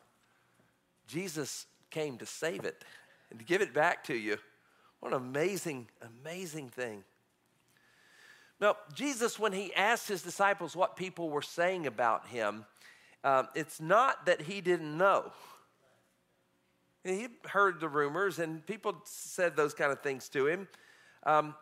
Jesus 1.08 1.66
came 1.90 2.16
to 2.18 2.26
save 2.26 2.64
it 2.64 2.84
and 3.30 3.40
to 3.40 3.44
give 3.44 3.60
it 3.60 3.74
back 3.74 4.04
to 4.04 4.14
you. 4.14 4.38
What 5.00 5.12
an 5.12 5.18
amazing, 5.18 5.88
amazing 6.22 6.68
thing. 6.68 7.02
Now, 8.60 8.76
Jesus, 8.94 9.36
when 9.36 9.52
he 9.52 9.74
asked 9.74 10.06
his 10.06 10.22
disciples 10.22 10.76
what 10.76 10.94
people 10.94 11.28
were 11.28 11.42
saying 11.42 11.88
about 11.88 12.28
him, 12.28 12.64
um, 13.24 13.48
it's 13.56 13.80
not 13.80 14.26
that 14.26 14.42
he 14.42 14.60
didn't 14.60 14.96
know. 14.96 15.32
He 17.02 17.26
heard 17.46 17.80
the 17.80 17.88
rumors 17.88 18.38
and 18.38 18.64
people 18.64 18.94
said 19.04 19.56
those 19.56 19.74
kind 19.74 19.90
of 19.90 20.00
things 20.02 20.28
to 20.30 20.46
him. 20.46 20.68
Um, 21.24 21.54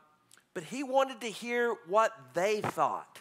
but 0.54 0.64
he 0.64 0.82
wanted 0.82 1.20
to 1.20 1.28
hear 1.28 1.74
what 1.86 2.12
they 2.34 2.60
thought. 2.60 3.20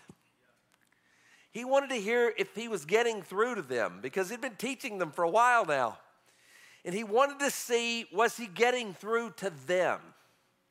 He 1.52 1.66
wanted 1.66 1.90
to 1.90 1.96
hear 1.96 2.34
if 2.38 2.56
he 2.56 2.68
was 2.68 2.86
getting 2.86 3.22
through 3.22 3.56
to 3.56 3.62
them 3.62 4.00
because 4.02 4.30
he'd 4.30 4.42
been 4.42 4.56
teaching 4.56 5.00
them 5.00 5.12
for 5.12 5.24
a 5.24 5.30
while 5.30 5.66
now. 5.66 5.98
And 6.86 6.96
he 6.96 7.04
wanted 7.04 7.40
to 7.40 7.52
see 7.52 8.06
was 8.12 8.38
he 8.38 8.48
getting 8.48 8.94
through 8.94 9.32
to 9.38 9.52
them? 9.68 10.00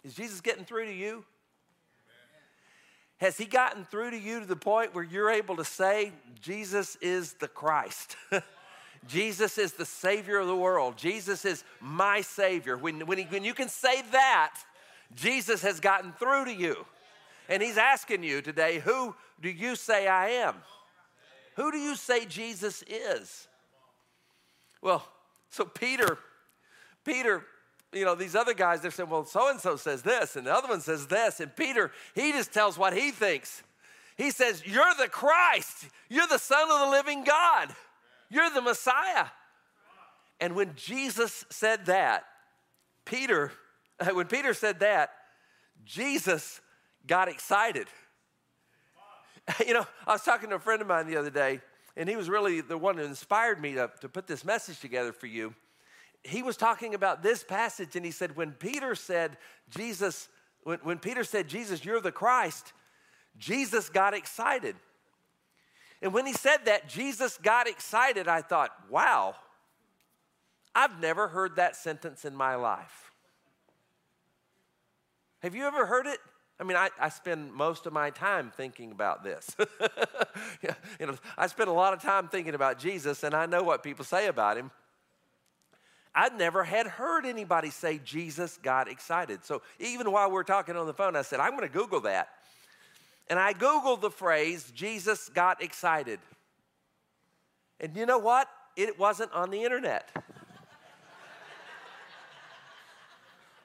Is 0.04 0.14
Jesus 0.14 0.40
getting 0.40 0.64
through 0.64 0.86
to 0.86 0.94
you? 0.94 1.24
Has 3.18 3.36
he 3.36 3.44
gotten 3.44 3.84
through 3.84 4.12
to 4.12 4.18
you 4.18 4.40
to 4.40 4.46
the 4.46 4.56
point 4.56 4.94
where 4.94 5.04
you're 5.04 5.30
able 5.30 5.56
to 5.56 5.64
say, 5.64 6.12
Jesus 6.40 6.96
is 7.02 7.34
the 7.34 7.48
Christ? 7.48 8.16
Jesus 9.08 9.58
is 9.58 9.74
the 9.74 9.84
Savior 9.84 10.38
of 10.38 10.46
the 10.46 10.56
world. 10.56 10.96
Jesus 10.96 11.44
is 11.44 11.64
my 11.80 12.22
Savior. 12.22 12.78
When, 12.78 13.06
when, 13.06 13.18
he, 13.18 13.24
when 13.24 13.44
you 13.44 13.52
can 13.52 13.68
say 13.68 14.02
that, 14.12 14.58
Jesus 15.14 15.62
has 15.62 15.80
gotten 15.80 16.12
through 16.12 16.46
to 16.46 16.54
you. 16.54 16.86
And 17.48 17.62
he's 17.62 17.78
asking 17.78 18.22
you 18.22 18.42
today, 18.42 18.78
who 18.78 19.14
do 19.40 19.48
you 19.48 19.74
say 19.74 20.06
I 20.06 20.28
am? 20.28 20.54
Who 21.56 21.72
do 21.72 21.78
you 21.78 21.96
say 21.96 22.24
Jesus 22.24 22.84
is? 22.86 23.48
Well, 24.80 25.06
so 25.50 25.64
Peter, 25.64 26.18
Peter 27.04 27.44
you 27.92 28.04
know, 28.04 28.14
these 28.14 28.36
other 28.36 28.54
guys, 28.54 28.80
they're 28.80 28.90
saying, 28.90 29.08
well, 29.08 29.24
so 29.24 29.50
and 29.50 29.60
so 29.60 29.76
says 29.76 30.02
this, 30.02 30.36
and 30.36 30.46
the 30.46 30.54
other 30.54 30.68
one 30.68 30.80
says 30.80 31.06
this. 31.08 31.40
And 31.40 31.54
Peter, 31.54 31.90
he 32.14 32.32
just 32.32 32.52
tells 32.52 32.78
what 32.78 32.92
he 32.92 33.10
thinks. 33.10 33.62
He 34.16 34.30
says, 34.30 34.62
You're 34.64 34.94
the 34.98 35.08
Christ. 35.08 35.86
You're 36.08 36.26
the 36.26 36.38
Son 36.38 36.70
of 36.70 36.80
the 36.80 36.90
living 36.90 37.24
God. 37.24 37.74
You're 38.28 38.50
the 38.50 38.60
Messiah. 38.60 39.26
And 40.40 40.54
when 40.54 40.74
Jesus 40.76 41.44
said 41.50 41.86
that, 41.86 42.24
Peter, 43.04 43.50
when 44.12 44.26
Peter 44.26 44.54
said 44.54 44.80
that, 44.80 45.10
Jesus 45.84 46.60
got 47.06 47.28
excited. 47.28 47.86
You 49.66 49.74
know, 49.74 49.86
I 50.06 50.12
was 50.12 50.22
talking 50.22 50.50
to 50.50 50.56
a 50.56 50.60
friend 50.60 50.80
of 50.80 50.86
mine 50.86 51.08
the 51.08 51.16
other 51.16 51.30
day, 51.30 51.60
and 51.96 52.08
he 52.08 52.14
was 52.14 52.28
really 52.28 52.60
the 52.60 52.78
one 52.78 52.96
who 52.96 53.02
inspired 53.02 53.60
me 53.60 53.74
to, 53.74 53.90
to 54.00 54.08
put 54.08 54.28
this 54.28 54.44
message 54.44 54.78
together 54.78 55.12
for 55.12 55.26
you 55.26 55.54
he 56.22 56.42
was 56.42 56.56
talking 56.56 56.94
about 56.94 57.22
this 57.22 57.42
passage 57.42 57.96
and 57.96 58.04
he 58.04 58.10
said, 58.10 58.36
when 58.36 58.52
Peter 58.52 58.94
said, 58.94 59.36
Jesus, 59.70 60.28
when, 60.62 60.78
when 60.82 60.98
Peter 60.98 61.24
said, 61.24 61.48
Jesus, 61.48 61.84
you're 61.84 62.00
the 62.00 62.12
Christ, 62.12 62.72
Jesus 63.38 63.88
got 63.88 64.14
excited. 64.14 64.76
And 66.02 66.12
when 66.12 66.26
he 66.26 66.32
said 66.32 66.64
that, 66.64 66.88
Jesus 66.88 67.38
got 67.38 67.68
excited, 67.68 68.28
I 68.28 68.42
thought, 68.42 68.70
wow, 68.90 69.34
I've 70.74 71.00
never 71.00 71.28
heard 71.28 71.56
that 71.56 71.76
sentence 71.76 72.24
in 72.24 72.34
my 72.34 72.54
life. 72.54 73.09
Have 75.40 75.54
you 75.54 75.64
ever 75.64 75.86
heard 75.86 76.06
it? 76.06 76.18
I 76.58 76.64
mean, 76.64 76.76
I, 76.76 76.90
I 77.00 77.08
spend 77.08 77.52
most 77.54 77.86
of 77.86 77.92
my 77.92 78.10
time 78.10 78.52
thinking 78.54 78.92
about 78.92 79.24
this. 79.24 79.56
you 80.62 81.06
know, 81.06 81.16
I 81.38 81.46
spend 81.46 81.70
a 81.70 81.72
lot 81.72 81.94
of 81.94 82.02
time 82.02 82.28
thinking 82.28 82.54
about 82.54 82.78
Jesus, 82.78 83.22
and 83.22 83.34
I 83.34 83.46
know 83.46 83.62
what 83.62 83.82
people 83.82 84.04
say 84.04 84.26
about 84.26 84.58
him. 84.58 84.70
I 86.14 86.28
never 86.28 86.64
had 86.64 86.86
heard 86.86 87.24
anybody 87.24 87.70
say 87.70 88.00
Jesus 88.04 88.58
got 88.62 88.90
excited. 88.90 89.44
So 89.44 89.62
even 89.78 90.10
while 90.12 90.30
we're 90.30 90.42
talking 90.42 90.76
on 90.76 90.86
the 90.86 90.92
phone, 90.92 91.16
I 91.16 91.22
said, 91.22 91.40
I'm 91.40 91.56
going 91.56 91.68
to 91.68 91.72
Google 91.72 92.00
that. 92.00 92.28
And 93.28 93.38
I 93.38 93.54
Googled 93.54 94.00
the 94.00 94.10
phrase, 94.10 94.70
Jesus 94.74 95.28
got 95.28 95.62
excited. 95.62 96.18
And 97.78 97.96
you 97.96 98.04
know 98.04 98.18
what? 98.18 98.48
It 98.76 98.98
wasn't 98.98 99.32
on 99.32 99.50
the 99.50 99.62
internet. 99.62 100.10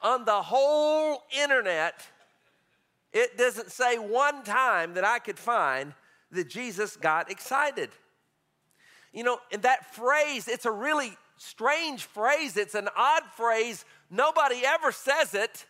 On 0.02 0.24
the 0.24 0.42
whole 0.42 1.24
internet, 1.42 2.06
it 3.12 3.38
doesn't 3.38 3.70
say 3.70 3.98
one 3.98 4.42
time 4.44 4.94
that 4.94 5.04
I 5.04 5.18
could 5.18 5.38
find 5.38 5.94
that 6.32 6.48
Jesus 6.48 6.96
got 6.96 7.30
excited. 7.30 7.90
You 9.12 9.24
know, 9.24 9.38
in 9.50 9.62
that 9.62 9.94
phrase, 9.94 10.48
it's 10.48 10.66
a 10.66 10.70
really 10.70 11.16
strange 11.38 12.04
phrase. 12.04 12.56
It's 12.56 12.74
an 12.74 12.88
odd 12.96 13.22
phrase. 13.36 13.84
Nobody 14.10 14.62
ever 14.66 14.92
says 14.92 15.34
it, 15.34 15.64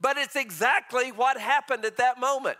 But 0.00 0.18
it's 0.18 0.36
exactly 0.36 1.10
what 1.10 1.38
happened 1.38 1.84
at 1.84 1.96
that 1.96 2.20
moment. 2.20 2.58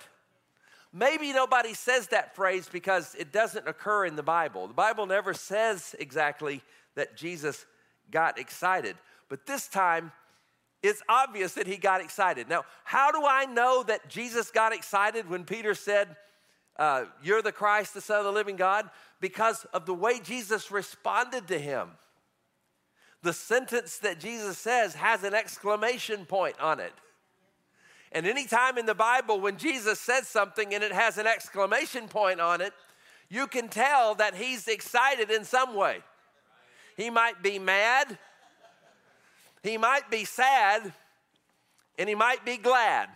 Maybe 0.93 1.33
nobody 1.33 1.75
says 1.75 2.09
that 2.09 2.35
phrase 2.35 2.69
because 2.73 3.15
it 3.19 3.33
doesn't 3.33 3.69
occur 3.69 4.07
in 4.07 4.17
the 4.17 4.23
Bible. 4.23 4.67
The 4.67 4.75
Bible 4.75 5.07
never 5.07 5.35
says 5.35 5.95
exactly 5.99 6.63
that 6.95 7.17
Jesus 7.17 7.67
got 8.11 8.39
excited. 8.39 8.97
But 9.29 9.47
this 9.47 9.69
time, 9.69 10.13
it's 10.83 11.03
obvious 11.09 11.55
that 11.55 11.67
he 11.67 11.77
got 11.77 12.01
excited. 12.01 12.49
Now, 12.49 12.65
how 12.85 13.11
do 13.11 13.23
I 13.27 13.47
know 13.47 13.83
that 13.85 14.09
Jesus 14.09 14.51
got 14.51 14.73
excited 14.73 15.29
when 15.29 15.45
Peter 15.45 15.75
said, 15.75 16.17
uh, 16.79 17.07
You're 17.23 17.43
the 17.43 17.53
Christ, 17.53 17.95
the 17.95 18.01
Son 18.01 18.19
of 18.19 18.25
the 18.25 18.33
living 18.33 18.57
God? 18.57 18.89
Because 19.21 19.65
of 19.73 19.87
the 19.87 19.95
way 19.95 20.21
Jesus 20.21 20.71
responded 20.71 21.49
to 21.49 21.59
him. 21.59 21.91
The 23.23 23.33
sentence 23.33 23.99
that 23.99 24.21
Jesus 24.21 24.59
says 24.59 24.95
has 24.95 25.25
an 25.25 25.35
exclamation 25.35 26.27
point 26.27 26.61
on 26.61 26.79
it. 26.79 26.93
And 28.13 28.27
anytime 28.27 28.79
in 28.79 28.87
the 28.87 28.95
Bible 28.95 29.41
when 29.41 29.57
Jesus 29.57 29.99
says 29.99 30.29
something 30.29 30.73
and 30.75 30.85
it 30.85 30.93
has 30.93 31.19
an 31.19 31.27
exclamation 31.27 32.09
point 32.09 32.41
on 32.41 32.61
it, 32.61 32.73
you 33.29 33.47
can 33.47 33.69
tell 33.69 34.15
that 34.17 34.35
he's 34.35 34.69
excited 34.69 35.31
in 35.31 35.45
some 35.45 35.75
way. 35.75 35.99
He 36.97 37.11
might 37.11 37.43
be 37.43 37.59
mad, 37.59 38.19
he 39.69 39.79
might 39.79 40.11
be 40.11 40.25
sad, 40.25 40.93
and 41.99 42.09
he 42.09 42.15
might 42.15 42.45
be 42.45 42.57
glad. 42.57 43.09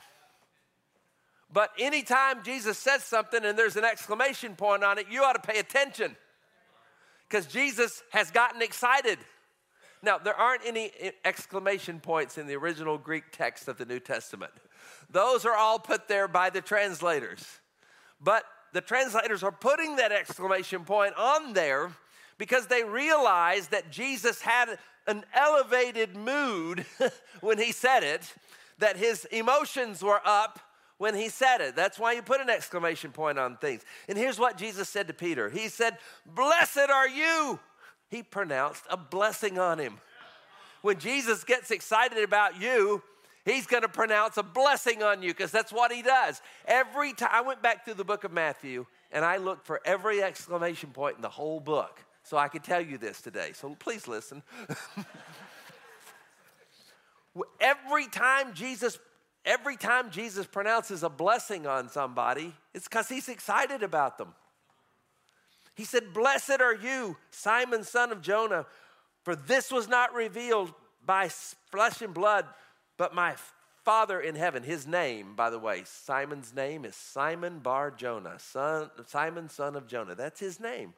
But 1.52 1.70
anytime 1.78 2.42
Jesus 2.44 2.78
says 2.78 3.02
something 3.02 3.44
and 3.44 3.58
there's 3.58 3.76
an 3.76 3.84
exclamation 3.84 4.54
point 4.54 4.84
on 4.84 4.98
it, 4.98 5.06
you 5.10 5.22
ought 5.22 5.32
to 5.32 5.40
pay 5.52 5.58
attention 5.58 6.16
because 7.28 7.46
Jesus 7.46 8.02
has 8.10 8.30
gotten 8.30 8.62
excited. 8.62 9.18
Now, 10.02 10.18
there 10.18 10.34
aren't 10.34 10.64
any 10.64 10.92
exclamation 11.24 12.00
points 12.00 12.38
in 12.38 12.46
the 12.46 12.54
original 12.54 12.96
Greek 12.96 13.24
text 13.32 13.68
of 13.68 13.76
the 13.76 13.84
New 13.84 14.00
Testament. 14.00 14.52
Those 15.10 15.44
are 15.44 15.54
all 15.54 15.78
put 15.78 16.08
there 16.08 16.28
by 16.28 16.50
the 16.50 16.60
translators. 16.60 17.44
But 18.20 18.44
the 18.72 18.80
translators 18.80 19.42
are 19.42 19.52
putting 19.52 19.96
that 19.96 20.12
exclamation 20.12 20.84
point 20.84 21.14
on 21.16 21.52
there 21.52 21.90
because 22.38 22.68
they 22.68 22.84
realize 22.84 23.68
that 23.68 23.90
Jesus 23.90 24.40
had 24.40 24.78
an 25.06 25.24
elevated 25.34 26.16
mood 26.16 26.86
when 27.40 27.58
he 27.58 27.72
said 27.72 28.02
it, 28.02 28.32
that 28.78 28.96
his 28.96 29.24
emotions 29.26 30.02
were 30.02 30.20
up 30.24 30.58
when 30.98 31.14
he 31.14 31.28
said 31.28 31.60
it. 31.60 31.76
That's 31.76 31.98
why 31.98 32.12
you 32.12 32.22
put 32.22 32.40
an 32.40 32.50
exclamation 32.50 33.10
point 33.10 33.38
on 33.38 33.56
things. 33.56 33.82
And 34.08 34.16
here's 34.16 34.38
what 34.38 34.56
Jesus 34.56 34.88
said 34.88 35.08
to 35.08 35.14
Peter 35.14 35.48
He 35.48 35.68
said, 35.68 35.98
Blessed 36.26 36.90
are 36.90 37.08
you. 37.08 37.58
He 38.08 38.22
pronounced 38.22 38.84
a 38.90 38.96
blessing 38.96 39.58
on 39.58 39.78
him. 39.78 39.98
When 40.82 40.98
Jesus 40.98 41.44
gets 41.44 41.70
excited 41.70 42.24
about 42.24 42.60
you, 42.60 43.02
He's 43.44 43.66
going 43.66 43.82
to 43.82 43.88
pronounce 43.88 44.36
a 44.36 44.42
blessing 44.42 45.02
on 45.02 45.22
you 45.22 45.30
because 45.30 45.50
that's 45.50 45.72
what 45.72 45.92
he 45.92 46.02
does. 46.02 46.42
Every 46.66 47.14
time 47.14 47.30
I 47.32 47.40
went 47.40 47.62
back 47.62 47.84
through 47.84 47.94
the 47.94 48.04
book 48.04 48.24
of 48.24 48.32
Matthew 48.32 48.86
and 49.10 49.24
I 49.24 49.38
looked 49.38 49.66
for 49.66 49.80
every 49.84 50.22
exclamation 50.22 50.90
point 50.90 51.16
in 51.16 51.22
the 51.22 51.30
whole 51.30 51.58
book 51.58 52.04
so 52.22 52.36
I 52.36 52.48
could 52.48 52.64
tell 52.64 52.80
you 52.80 52.98
this 52.98 53.20
today. 53.20 53.52
So 53.54 53.74
please 53.78 54.06
listen. 54.06 54.42
every 57.60 58.06
time 58.08 58.54
Jesus 58.54 58.98
every 59.44 59.76
time 59.76 60.10
Jesus 60.10 60.46
pronounces 60.46 61.02
a 61.02 61.08
blessing 61.08 61.66
on 61.66 61.88
somebody, 61.88 62.54
it's 62.74 62.88
cuz 62.88 63.08
he's 63.08 63.28
excited 63.28 63.82
about 63.82 64.18
them. 64.18 64.34
He 65.74 65.84
said, 65.84 66.12
"Blessed 66.12 66.60
are 66.60 66.74
you, 66.74 67.16
Simon 67.30 67.84
son 67.84 68.12
of 68.12 68.20
Jonah, 68.20 68.66
for 69.22 69.34
this 69.34 69.70
was 69.70 69.88
not 69.88 70.12
revealed 70.12 70.74
by 71.04 71.28
flesh 71.28 72.02
and 72.02 72.12
blood, 72.12 72.46
but 72.96 73.14
my 73.14 73.36
Father 73.84 74.20
in 74.20 74.34
heaven, 74.34 74.62
his 74.62 74.86
name, 74.86 75.34
by 75.34 75.48
the 75.48 75.58
way, 75.58 75.84
Simon's 75.84 76.54
name 76.54 76.84
is 76.84 76.94
Simon 76.94 77.60
Bar 77.60 77.90
Jonah, 77.90 78.38
son, 78.38 78.90
Simon, 79.06 79.48
son 79.48 79.74
of 79.74 79.86
Jonah. 79.86 80.14
That's 80.14 80.38
his 80.38 80.60
name. 80.60 80.92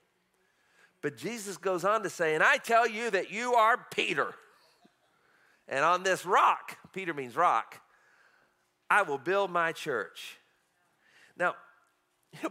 But 1.02 1.16
Jesus 1.16 1.56
goes 1.56 1.84
on 1.84 2.04
to 2.04 2.10
say, 2.10 2.34
And 2.34 2.42
I 2.42 2.56
tell 2.56 2.88
you 2.88 3.10
that 3.10 3.30
you 3.30 3.54
are 3.54 3.86
Peter. 3.92 4.34
And 5.68 5.84
on 5.84 6.02
this 6.02 6.24
rock, 6.24 6.78
Peter 6.92 7.12
means 7.12 7.36
rock, 7.36 7.80
I 8.88 9.02
will 9.02 9.18
build 9.18 9.50
my 9.50 9.72
church. 9.72 10.38
Now, 11.36 11.54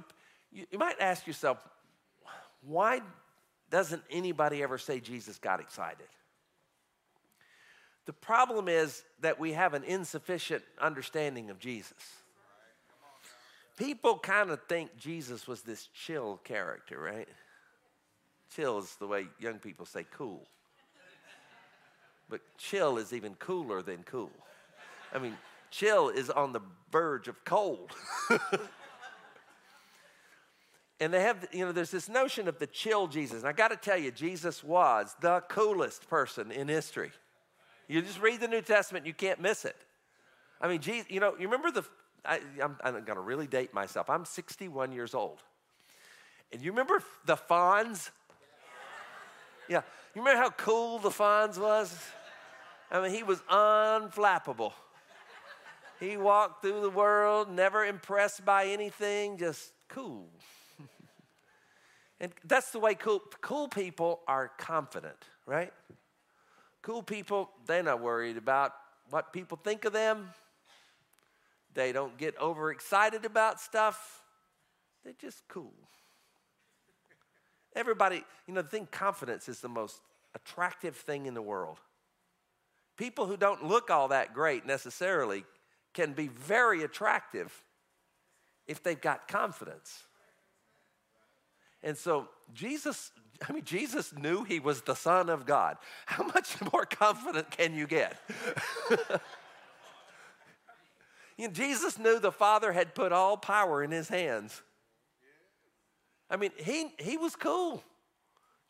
you, 0.51 0.65
might 0.77 0.99
ask 0.99 1.27
yourself, 1.27 1.57
why 2.61 3.01
doesn't 3.69 4.03
anybody 4.09 4.61
ever 4.63 4.77
say 4.77 4.99
Jesus 4.99 5.37
got 5.37 5.59
excited? 5.59 6.07
The 8.05 8.13
problem 8.13 8.67
is 8.67 9.03
that 9.21 9.39
we 9.39 9.53
have 9.53 9.73
an 9.73 9.83
insufficient 9.83 10.63
understanding 10.79 11.49
of 11.49 11.59
Jesus. 11.59 11.93
People 13.77 14.17
kind 14.17 14.49
of 14.49 14.59
think 14.67 14.97
Jesus 14.97 15.47
was 15.47 15.61
this 15.61 15.87
chill 15.93 16.39
character, 16.43 16.99
right? 16.99 17.29
Chill 18.55 18.79
is 18.79 18.95
the 18.95 19.07
way 19.07 19.27
young 19.39 19.59
people 19.59 19.85
say 19.85 20.05
cool. 20.11 20.45
But 22.29 22.41
chill 22.57 22.97
is 22.97 23.13
even 23.13 23.35
cooler 23.35 23.81
than 23.81 24.03
cool. 24.03 24.31
I 25.13 25.19
mean, 25.19 25.37
chill 25.69 26.09
is 26.09 26.29
on 26.29 26.53
the 26.53 26.61
verge 26.91 27.27
of 27.27 27.43
cold. 27.43 27.91
and 30.99 31.13
they 31.13 31.21
have, 31.21 31.47
you 31.51 31.65
know, 31.65 31.71
there's 31.71 31.91
this 31.91 32.07
notion 32.07 32.47
of 32.47 32.59
the 32.59 32.67
chill 32.67 33.07
Jesus. 33.07 33.39
And 33.39 33.47
I 33.47 33.53
got 33.53 33.69
to 33.69 33.77
tell 33.77 33.97
you, 33.97 34.11
Jesus 34.11 34.63
was 34.63 35.15
the 35.19 35.41
coolest 35.49 36.09
person 36.09 36.51
in 36.51 36.67
history. 36.67 37.11
You 37.87 38.01
just 38.01 38.21
read 38.21 38.39
the 38.39 38.47
New 38.47 38.61
Testament, 38.61 39.05
you 39.05 39.13
can't 39.13 39.41
miss 39.41 39.65
it. 39.65 39.75
I 40.61 40.67
mean, 40.67 40.79
geez, 40.79 41.05
you 41.09 41.19
know, 41.19 41.33
you 41.37 41.49
remember 41.49 41.71
the, 41.71 41.83
I, 42.23 42.39
am 42.61 42.77
going 42.81 43.05
to 43.05 43.19
really 43.19 43.47
date 43.47 43.73
myself. 43.73 44.09
I'm 44.09 44.23
61 44.23 44.91
years 44.91 45.13
old. 45.13 45.39
And 46.53 46.61
you 46.61 46.71
remember 46.71 47.01
the 47.25 47.35
Fonz? 47.35 48.11
Yeah. 49.71 49.83
You 50.13 50.21
remember 50.21 50.43
how 50.43 50.49
cool 50.49 50.99
the 50.99 51.07
Fonz 51.07 51.57
was? 51.57 51.97
I 52.91 52.99
mean, 52.99 53.13
he 53.13 53.23
was 53.23 53.39
unflappable. 53.49 54.73
He 55.97 56.17
walked 56.17 56.61
through 56.61 56.81
the 56.81 56.89
world, 56.89 57.49
never 57.49 57.85
impressed 57.85 58.43
by 58.43 58.65
anything, 58.65 59.37
just 59.37 59.71
cool. 59.87 60.27
and 62.19 62.33
that's 62.43 62.71
the 62.71 62.79
way 62.79 62.95
cool, 62.95 63.21
cool 63.39 63.69
people 63.69 64.19
are 64.27 64.51
confident, 64.57 65.15
right? 65.45 65.71
Cool 66.81 67.01
people, 67.01 67.49
they're 67.65 67.81
not 67.81 68.01
worried 68.01 68.35
about 68.35 68.73
what 69.09 69.31
people 69.31 69.57
think 69.63 69.85
of 69.85 69.93
them. 69.93 70.31
They 71.75 71.93
don't 71.93 72.17
get 72.17 72.37
overexcited 72.41 73.23
about 73.23 73.61
stuff. 73.61 74.21
They're 75.05 75.13
just 75.13 75.47
cool. 75.47 75.71
Everybody, 77.75 78.23
you 78.47 78.53
know, 78.53 78.61
the 78.61 78.67
thing 78.67 78.87
confidence 78.91 79.47
is 79.47 79.61
the 79.61 79.69
most 79.69 80.01
attractive 80.35 80.95
thing 80.95 81.25
in 81.25 81.33
the 81.33 81.41
world. 81.41 81.77
People 82.97 83.25
who 83.25 83.37
don't 83.37 83.65
look 83.65 83.89
all 83.89 84.09
that 84.09 84.33
great 84.33 84.65
necessarily 84.65 85.45
can 85.93 86.13
be 86.13 86.27
very 86.27 86.83
attractive 86.83 87.63
if 88.67 88.83
they've 88.83 89.01
got 89.01 89.27
confidence. 89.27 90.03
And 91.83 91.97
so 91.97 92.29
Jesus 92.53 93.11
I 93.47 93.53
mean, 93.53 93.63
Jesus 93.63 94.13
knew 94.13 94.43
he 94.43 94.59
was 94.59 94.81
the 94.81 94.93
Son 94.93 95.29
of 95.29 95.45
God. 95.45 95.77
How 96.05 96.23
much 96.23 96.55
more 96.73 96.85
confident 96.85 97.49
can 97.51 97.73
you 97.73 97.87
get? 97.87 98.17
you 101.37 101.47
know, 101.47 101.53
Jesus 101.53 101.97
knew 101.97 102.19
the 102.19 102.31
Father 102.31 102.71
had 102.71 102.93
put 102.93 103.11
all 103.11 103.37
power 103.37 103.83
in 103.83 103.91
his 103.91 104.09
hands. 104.09 104.61
I 106.31 106.37
mean, 106.37 106.51
he, 106.57 106.87
he 106.97 107.17
was 107.17 107.35
cool. 107.35 107.83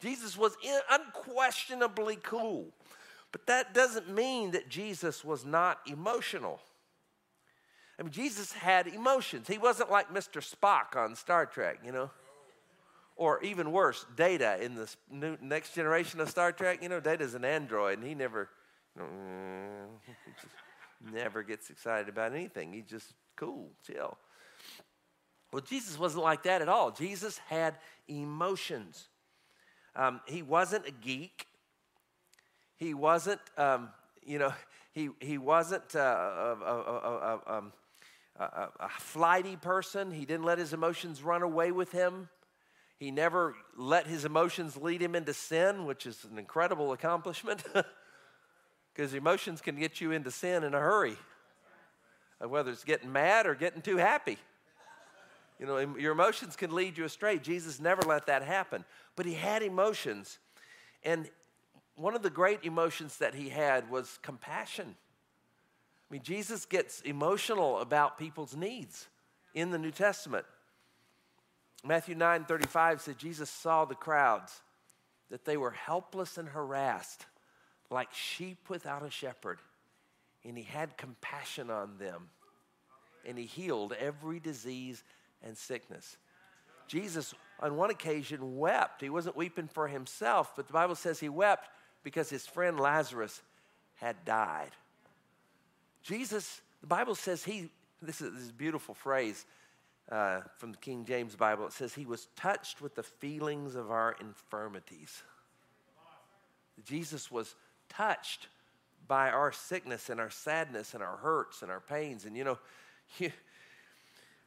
Jesus 0.02 0.38
was 0.38 0.58
unquestionably 0.92 2.18
cool. 2.22 2.68
But 3.32 3.46
that 3.48 3.74
doesn't 3.74 4.14
mean 4.14 4.52
that 4.52 4.68
Jesus 4.68 5.24
was 5.24 5.46
not 5.46 5.80
emotional. 5.86 6.60
I 7.98 8.04
mean, 8.04 8.12
Jesus 8.12 8.52
had 8.52 8.88
emotions. 8.88 9.48
He 9.48 9.58
wasn't 9.58 9.90
like 9.90 10.14
Mr. 10.14 10.42
Spock 10.44 10.98
on 10.98 11.16
Star 11.16 11.46
Trek, 11.46 11.80
you 11.86 11.94
know 11.94 12.10
or 13.22 13.40
even 13.44 13.72
worse, 13.72 14.04
Data 14.16 14.58
in 14.64 14.74
the 14.74 15.38
next 15.44 15.76
generation 15.76 16.20
of 16.20 16.28
Star 16.28 16.52
Trek. 16.52 16.80
You 16.82 16.90
know, 16.90 17.00
Data's 17.00 17.36
an 17.36 17.46
android, 17.46 18.00
and 18.00 18.08
he 18.08 18.16
never, 18.16 18.50
you 18.96 19.04
know, 19.04 19.08
mm, 19.08 20.14
he 21.06 21.14
never 21.14 21.44
gets 21.44 21.70
excited 21.70 22.10
about 22.10 22.34
anything. 22.34 22.74
He's 22.74 22.88
just 22.88 23.14
cool, 23.36 23.70
chill. 23.86 24.18
Well, 25.52 25.62
Jesus 25.62 26.00
wasn't 26.00 26.24
like 26.24 26.44
that 26.44 26.62
at 26.62 26.70
all. 26.70 26.92
Jesus 26.92 27.38
had 27.50 27.76
emotions. 28.08 29.08
Um, 29.96 30.22
he 30.26 30.42
wasn't 30.42 30.88
a 30.88 30.92
geek. 30.92 31.48
He 32.78 32.94
wasn't, 32.94 33.42
um, 33.58 33.90
you 34.26 34.40
know, 34.40 34.54
he, 34.94 35.10
he 35.20 35.38
wasn't 35.38 35.96
uh, 35.96 36.00
a, 36.00 36.56
a, 36.66 37.40
a, 37.46 37.58
um, 37.58 37.74
a, 38.40 38.90
flighty 39.00 39.56
person. 39.56 40.12
He 40.12 40.26
didn't 40.26 40.46
let 40.46 40.58
his 40.58 40.74
emotions 40.74 41.22
run 41.22 41.42
away 41.42 41.72
with 41.72 41.92
him. 41.92 42.30
He 42.98 43.12
never 43.12 43.56
let 43.78 44.08
his 44.08 44.26
emotions 44.26 44.78
lead 44.78 45.02
him 45.02 45.16
into 45.16 45.34
sin, 45.34 45.86
which 45.86 46.06
is 46.06 46.26
an 46.32 46.38
incredible 46.38 46.94
accomplishment 46.94 47.64
because 48.94 49.14
emotions 49.14 49.60
can 49.60 49.76
get 49.76 50.00
you 50.00 50.12
into 50.12 50.32
sin 50.32 50.64
in 50.64 50.74
a 50.74 50.80
hurry. 50.80 51.18
whether 52.40 52.72
it's 52.72 52.84
getting 52.84 53.12
mad 53.12 53.48
or 53.48 53.56
getting 53.56 53.82
too 53.82 53.98
happy. 53.98 54.38
You 55.62 55.68
know, 55.68 55.78
your 55.96 56.12
emotions 56.12 56.56
can 56.56 56.74
lead 56.74 56.98
you 56.98 57.06
astray. 57.06 57.38
Jesus 57.38 57.80
never 57.80 58.02
let 58.02 58.26
that 58.26 58.42
happen. 58.42 58.84
But 59.16 59.28
he 59.28 59.36
had 59.36 59.62
emotions. 59.62 60.40
And 61.04 61.30
one 61.96 62.16
of 62.16 62.24
the 62.24 62.32
great 62.32 62.66
emotions 62.66 63.20
that 63.20 63.36
he 63.36 63.50
had 63.50 63.92
was 63.92 64.18
compassion. 64.24 64.96
I 66.10 66.14
mean, 66.14 66.24
Jesus 66.24 66.66
gets 66.66 67.02
emotional 67.02 67.78
about 67.78 68.18
people's 68.18 68.56
needs 68.56 69.08
in 69.54 69.70
the 69.70 69.78
New 69.78 69.92
Testament. 69.92 70.46
Matthew 71.86 72.16
9 72.16 72.46
35 72.46 73.02
said, 73.02 73.20
Jesus 73.20 73.50
saw 73.50 73.86
the 73.86 73.96
crowds, 73.96 74.62
that 75.30 75.46
they 75.46 75.58
were 75.58 75.72
helpless 75.72 76.40
and 76.40 76.50
harassed, 76.50 77.28
like 77.92 78.12
sheep 78.14 78.68
without 78.68 79.06
a 79.06 79.12
shepherd. 79.12 79.60
And 80.44 80.58
he 80.58 80.64
had 80.64 80.98
compassion 80.98 81.70
on 81.70 82.00
them. 82.00 82.30
And 83.28 83.38
he 83.38 83.46
healed 83.46 83.94
every 84.00 84.40
disease 84.40 85.04
and 85.44 85.58
sickness. 85.58 86.18
Jesus, 86.88 87.34
on 87.60 87.78
one 87.78 87.90
occasion, 87.90 88.58
wept. 88.58 89.02
He 89.02 89.10
wasn't 89.10 89.38
weeping 89.38 89.68
for 89.68 89.88
himself, 89.88 90.54
but 90.56 90.68
the 90.68 90.74
Bible 90.74 90.96
says 90.96 91.20
he 91.20 91.30
wept 91.30 91.70
because 92.04 92.30
his 92.30 92.46
friend 92.46 92.80
Lazarus 92.80 93.42
had 93.96 94.26
died. 94.26 94.72
Jesus, 96.04 96.62
the 96.82 96.88
Bible 96.88 97.16
says 97.16 97.44
he, 97.44 97.70
this 98.02 98.22
is, 98.22 98.34
this 98.34 98.44
is 98.44 98.50
a 98.50 98.54
beautiful 98.54 98.96
phrase 98.96 99.46
uh, 100.12 100.42
from 100.58 100.72
the 100.72 100.78
King 100.78 101.06
James 101.06 101.36
Bible. 101.36 101.68
It 101.68 101.74
says 101.74 101.94
he 101.94 102.06
was 102.06 102.28
touched 102.36 102.82
with 102.82 102.96
the 102.96 103.04
feelings 103.04 103.76
of 103.76 103.92
our 103.92 104.16
infirmities. 104.20 105.24
Jesus 106.84 107.32
was 107.32 107.56
touched 107.90 108.48
by 109.08 109.30
our 109.30 109.52
sickness 109.52 110.10
and 110.10 110.20
our 110.20 110.30
sadness 110.30 110.94
and 110.94 111.04
our 111.04 111.18
hurts 111.18 111.62
and 111.62 111.72
our 111.72 111.80
pains. 111.80 112.26
And 112.26 112.36
you 112.36 112.44
know, 112.44 112.58
you, 113.20 113.32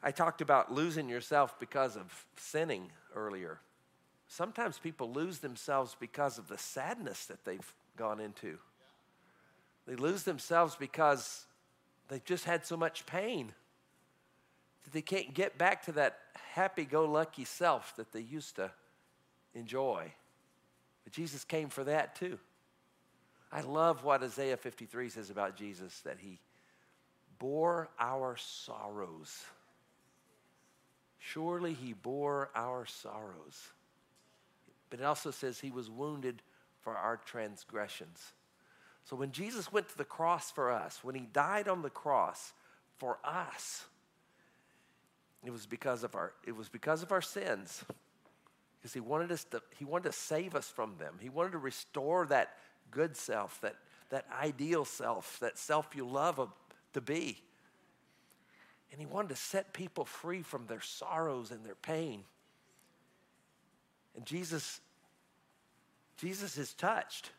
I 0.06 0.10
talked 0.10 0.42
about 0.42 0.70
losing 0.70 1.08
yourself 1.08 1.58
because 1.58 1.96
of 1.96 2.26
sinning 2.36 2.90
earlier. 3.16 3.58
Sometimes 4.28 4.78
people 4.78 5.10
lose 5.10 5.38
themselves 5.38 5.96
because 5.98 6.36
of 6.36 6.46
the 6.46 6.58
sadness 6.58 7.24
that 7.26 7.42
they've 7.46 7.72
gone 7.96 8.20
into. 8.20 8.58
They 9.86 9.96
lose 9.96 10.24
themselves 10.24 10.76
because 10.76 11.46
they've 12.08 12.24
just 12.24 12.44
had 12.44 12.66
so 12.66 12.76
much 12.76 13.06
pain 13.06 13.54
that 14.84 14.92
they 14.92 15.00
can't 15.00 15.32
get 15.32 15.56
back 15.56 15.86
to 15.86 15.92
that 15.92 16.18
happy 16.52 16.84
go 16.84 17.06
lucky 17.06 17.44
self 17.44 17.96
that 17.96 18.12
they 18.12 18.20
used 18.20 18.56
to 18.56 18.70
enjoy. 19.54 20.12
But 21.04 21.14
Jesus 21.14 21.44
came 21.44 21.70
for 21.70 21.84
that 21.84 22.14
too. 22.14 22.38
I 23.50 23.62
love 23.62 24.04
what 24.04 24.22
Isaiah 24.22 24.58
53 24.58 25.08
says 25.08 25.30
about 25.30 25.56
Jesus 25.56 25.98
that 26.00 26.18
he 26.18 26.40
bore 27.38 27.88
our 27.98 28.36
sorrows 28.36 29.44
Surely 31.26 31.72
he 31.72 31.94
bore 31.94 32.50
our 32.54 32.84
sorrows. 32.84 33.70
But 34.90 35.00
it 35.00 35.04
also 35.04 35.30
says 35.30 35.58
he 35.58 35.70
was 35.70 35.88
wounded 35.88 36.42
for 36.82 36.94
our 36.94 37.16
transgressions. 37.16 38.20
So 39.04 39.16
when 39.16 39.32
Jesus 39.32 39.72
went 39.72 39.88
to 39.88 39.96
the 39.96 40.04
cross 40.04 40.50
for 40.50 40.70
us, 40.70 41.00
when 41.02 41.14
he 41.14 41.22
died 41.32 41.66
on 41.66 41.80
the 41.80 41.88
cross 41.88 42.52
for 42.98 43.18
us, 43.24 43.87
it 45.42 45.50
was 45.50 45.64
because 45.64 46.04
of 46.04 46.14
our 46.14 46.34
it 46.46 46.54
was 46.54 46.68
because 46.68 47.02
of 47.02 47.10
our 47.10 47.22
sins. 47.22 47.82
Because 48.78 48.92
he 48.92 49.00
wanted 49.00 49.32
us 49.32 49.44
to 49.44 49.62
he 49.78 49.87
wanted 49.87 50.10
to 50.10 50.12
save 50.12 50.54
us 50.54 50.68
from 50.68 50.96
them. 50.98 51.14
He 51.20 51.30
wanted 51.30 51.52
to 51.52 51.58
restore 51.58 52.26
that 52.26 52.50
good 52.90 53.16
self, 53.16 53.58
that 53.62 53.76
that 54.10 54.26
ideal 54.42 54.84
self, 54.84 55.38
that 55.40 55.56
self 55.56 55.88
you 55.96 56.06
love 56.06 56.52
to 56.92 57.00
be. 57.00 57.42
And 58.94 59.00
he 59.00 59.12
wanted 59.12 59.30
to 59.30 59.37
set 59.37 59.72
people 59.72 60.04
free 60.04 60.42
from 60.42 60.68
their 60.68 60.80
sorrows 60.80 61.50
and 61.50 61.64
their 61.64 61.74
pain. 61.74 62.22
And 64.14 64.24
Jesus, 64.24 64.80
Jesus 66.16 66.57
is 66.57 66.74
touched 66.74 67.33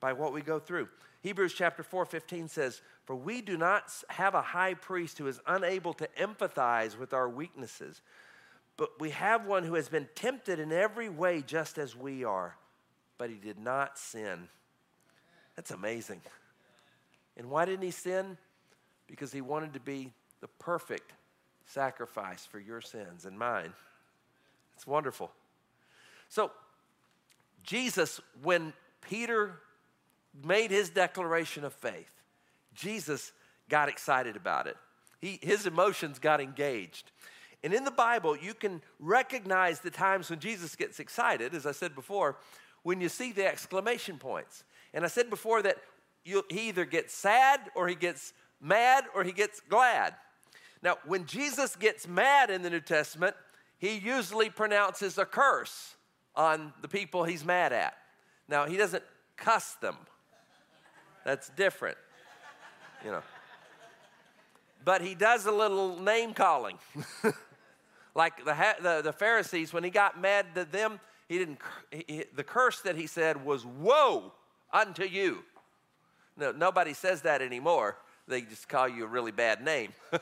by 0.00 0.14
what 0.14 0.32
we 0.32 0.40
go 0.40 0.58
through. 0.58 0.88
Hebrews 1.20 1.54
chapter 1.54 1.84
4 1.84 2.04
15 2.04 2.48
says, 2.48 2.82
For 3.04 3.14
we 3.14 3.40
do 3.40 3.56
not 3.56 3.84
have 4.08 4.34
a 4.34 4.42
high 4.42 4.74
priest 4.74 5.16
who 5.18 5.28
is 5.28 5.38
unable 5.46 5.92
to 5.92 6.08
empathize 6.18 6.98
with 6.98 7.14
our 7.14 7.28
weaknesses, 7.28 8.02
but 8.76 8.98
we 8.98 9.10
have 9.10 9.46
one 9.46 9.62
who 9.62 9.74
has 9.74 9.88
been 9.88 10.08
tempted 10.16 10.58
in 10.58 10.72
every 10.72 11.08
way 11.08 11.40
just 11.40 11.78
as 11.78 11.94
we 11.94 12.24
are, 12.24 12.56
but 13.16 13.30
he 13.30 13.36
did 13.36 13.60
not 13.60 13.96
sin. 13.96 14.48
That's 15.54 15.70
amazing. 15.70 16.20
And 17.36 17.48
why 17.48 17.64
didn't 17.64 17.84
he 17.84 17.92
sin? 17.92 18.38
Because 19.06 19.30
he 19.30 19.40
wanted 19.40 19.74
to 19.74 19.80
be 19.80 20.10
the 20.44 20.48
perfect 20.62 21.14
sacrifice 21.64 22.44
for 22.44 22.60
your 22.60 22.82
sins 22.82 23.24
and 23.24 23.38
mine. 23.38 23.72
It's 24.74 24.86
wonderful. 24.86 25.30
So, 26.28 26.50
Jesus, 27.62 28.20
when 28.42 28.74
Peter 29.00 29.54
made 30.44 30.70
his 30.70 30.90
declaration 30.90 31.64
of 31.64 31.72
faith, 31.72 32.10
Jesus 32.74 33.32
got 33.70 33.88
excited 33.88 34.36
about 34.36 34.66
it. 34.66 34.76
He, 35.18 35.38
his 35.40 35.64
emotions 35.64 36.18
got 36.18 36.42
engaged. 36.42 37.10
And 37.62 37.72
in 37.72 37.84
the 37.84 37.90
Bible, 37.90 38.36
you 38.36 38.52
can 38.52 38.82
recognize 39.00 39.80
the 39.80 39.90
times 39.90 40.28
when 40.28 40.40
Jesus 40.40 40.76
gets 40.76 41.00
excited, 41.00 41.54
as 41.54 41.64
I 41.64 41.72
said 41.72 41.94
before, 41.94 42.36
when 42.82 43.00
you 43.00 43.08
see 43.08 43.32
the 43.32 43.46
exclamation 43.46 44.18
points. 44.18 44.62
And 44.92 45.06
I 45.06 45.08
said 45.08 45.30
before 45.30 45.62
that 45.62 45.78
you, 46.22 46.44
he 46.50 46.68
either 46.68 46.84
gets 46.84 47.14
sad 47.14 47.60
or 47.74 47.88
he 47.88 47.94
gets 47.94 48.34
mad 48.60 49.04
or 49.14 49.24
he 49.24 49.32
gets 49.32 49.60
glad. 49.60 50.12
Now, 50.84 50.98
when 51.06 51.24
Jesus 51.24 51.76
gets 51.76 52.06
mad 52.06 52.50
in 52.50 52.60
the 52.60 52.68
New 52.68 52.80
Testament, 52.80 53.34
he 53.78 53.96
usually 53.96 54.50
pronounces 54.50 55.16
a 55.16 55.24
curse 55.24 55.96
on 56.36 56.74
the 56.82 56.88
people 56.88 57.24
he's 57.24 57.42
mad 57.42 57.72
at. 57.72 57.94
Now, 58.48 58.66
he 58.66 58.76
doesn't 58.76 59.02
cuss 59.36 59.74
them, 59.80 59.96
that's 61.24 61.48
different, 61.50 61.96
you 63.02 63.10
know. 63.10 63.22
But 64.84 65.00
he 65.00 65.14
does 65.14 65.46
a 65.46 65.52
little 65.52 65.98
name 65.98 66.34
calling. 66.34 66.76
like 68.14 68.44
the, 68.44 68.54
the, 68.82 69.00
the, 69.02 69.12
Pharisees, 69.14 69.72
when 69.72 69.82
he 69.82 69.88
got 69.88 70.20
mad 70.20 70.44
at 70.54 70.70
them, 70.70 71.00
he 71.26 71.38
didn't, 71.38 71.58
he, 71.90 72.24
the 72.34 72.44
curse 72.44 72.82
that 72.82 72.96
he 72.96 73.06
said 73.06 73.42
was, 73.42 73.64
Woe 73.64 74.34
unto 74.70 75.04
you. 75.04 75.44
No, 76.36 76.52
nobody 76.52 76.92
says 76.92 77.22
that 77.22 77.40
anymore. 77.40 77.96
They 78.28 78.42
just 78.42 78.68
call 78.68 78.86
you 78.88 79.04
a 79.04 79.06
really 79.06 79.32
bad 79.32 79.64
name. 79.64 79.94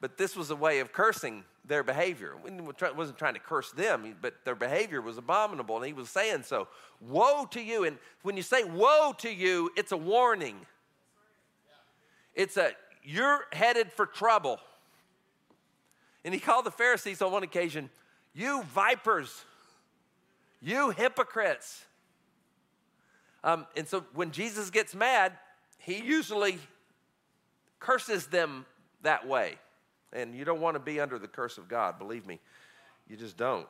but 0.00 0.18
this 0.18 0.36
was 0.36 0.50
a 0.50 0.56
way 0.56 0.80
of 0.80 0.92
cursing 0.92 1.44
their 1.64 1.82
behavior. 1.82 2.34
He 2.44 2.52
wasn't 2.52 3.18
trying 3.18 3.34
to 3.34 3.40
curse 3.40 3.72
them, 3.72 4.14
but 4.20 4.34
their 4.44 4.54
behavior 4.54 5.00
was 5.00 5.18
abominable, 5.18 5.76
and 5.76 5.86
he 5.86 5.92
was 5.92 6.08
saying 6.08 6.42
so. 6.44 6.68
Woe 7.00 7.46
to 7.50 7.60
you. 7.60 7.84
And 7.84 7.98
when 8.22 8.36
you 8.36 8.42
say 8.42 8.64
woe 8.64 9.14
to 9.18 9.30
you, 9.30 9.70
it's 9.76 9.92
a 9.92 9.96
warning. 9.96 10.56
It's 12.34 12.56
a, 12.56 12.72
you're 13.02 13.46
headed 13.52 13.92
for 13.92 14.06
trouble. 14.06 14.60
And 16.24 16.34
he 16.34 16.40
called 16.40 16.66
the 16.66 16.70
Pharisees 16.70 17.22
on 17.22 17.32
one 17.32 17.42
occasion, 17.42 17.88
you 18.34 18.62
vipers, 18.64 19.44
you 20.60 20.90
hypocrites. 20.90 21.84
Um, 23.42 23.66
and 23.76 23.88
so 23.88 24.04
when 24.12 24.32
Jesus 24.32 24.70
gets 24.70 24.94
mad, 24.94 25.32
he 25.78 26.02
usually 26.02 26.58
curses 27.78 28.26
them 28.26 28.66
that 29.02 29.26
way. 29.26 29.56
And 30.12 30.34
you 30.34 30.44
don't 30.44 30.60
want 30.60 30.74
to 30.74 30.80
be 30.80 31.00
under 31.00 31.18
the 31.18 31.28
curse 31.28 31.58
of 31.58 31.68
God, 31.68 31.98
believe 31.98 32.26
me. 32.26 32.40
You 33.08 33.16
just 33.16 33.36
don't. 33.36 33.68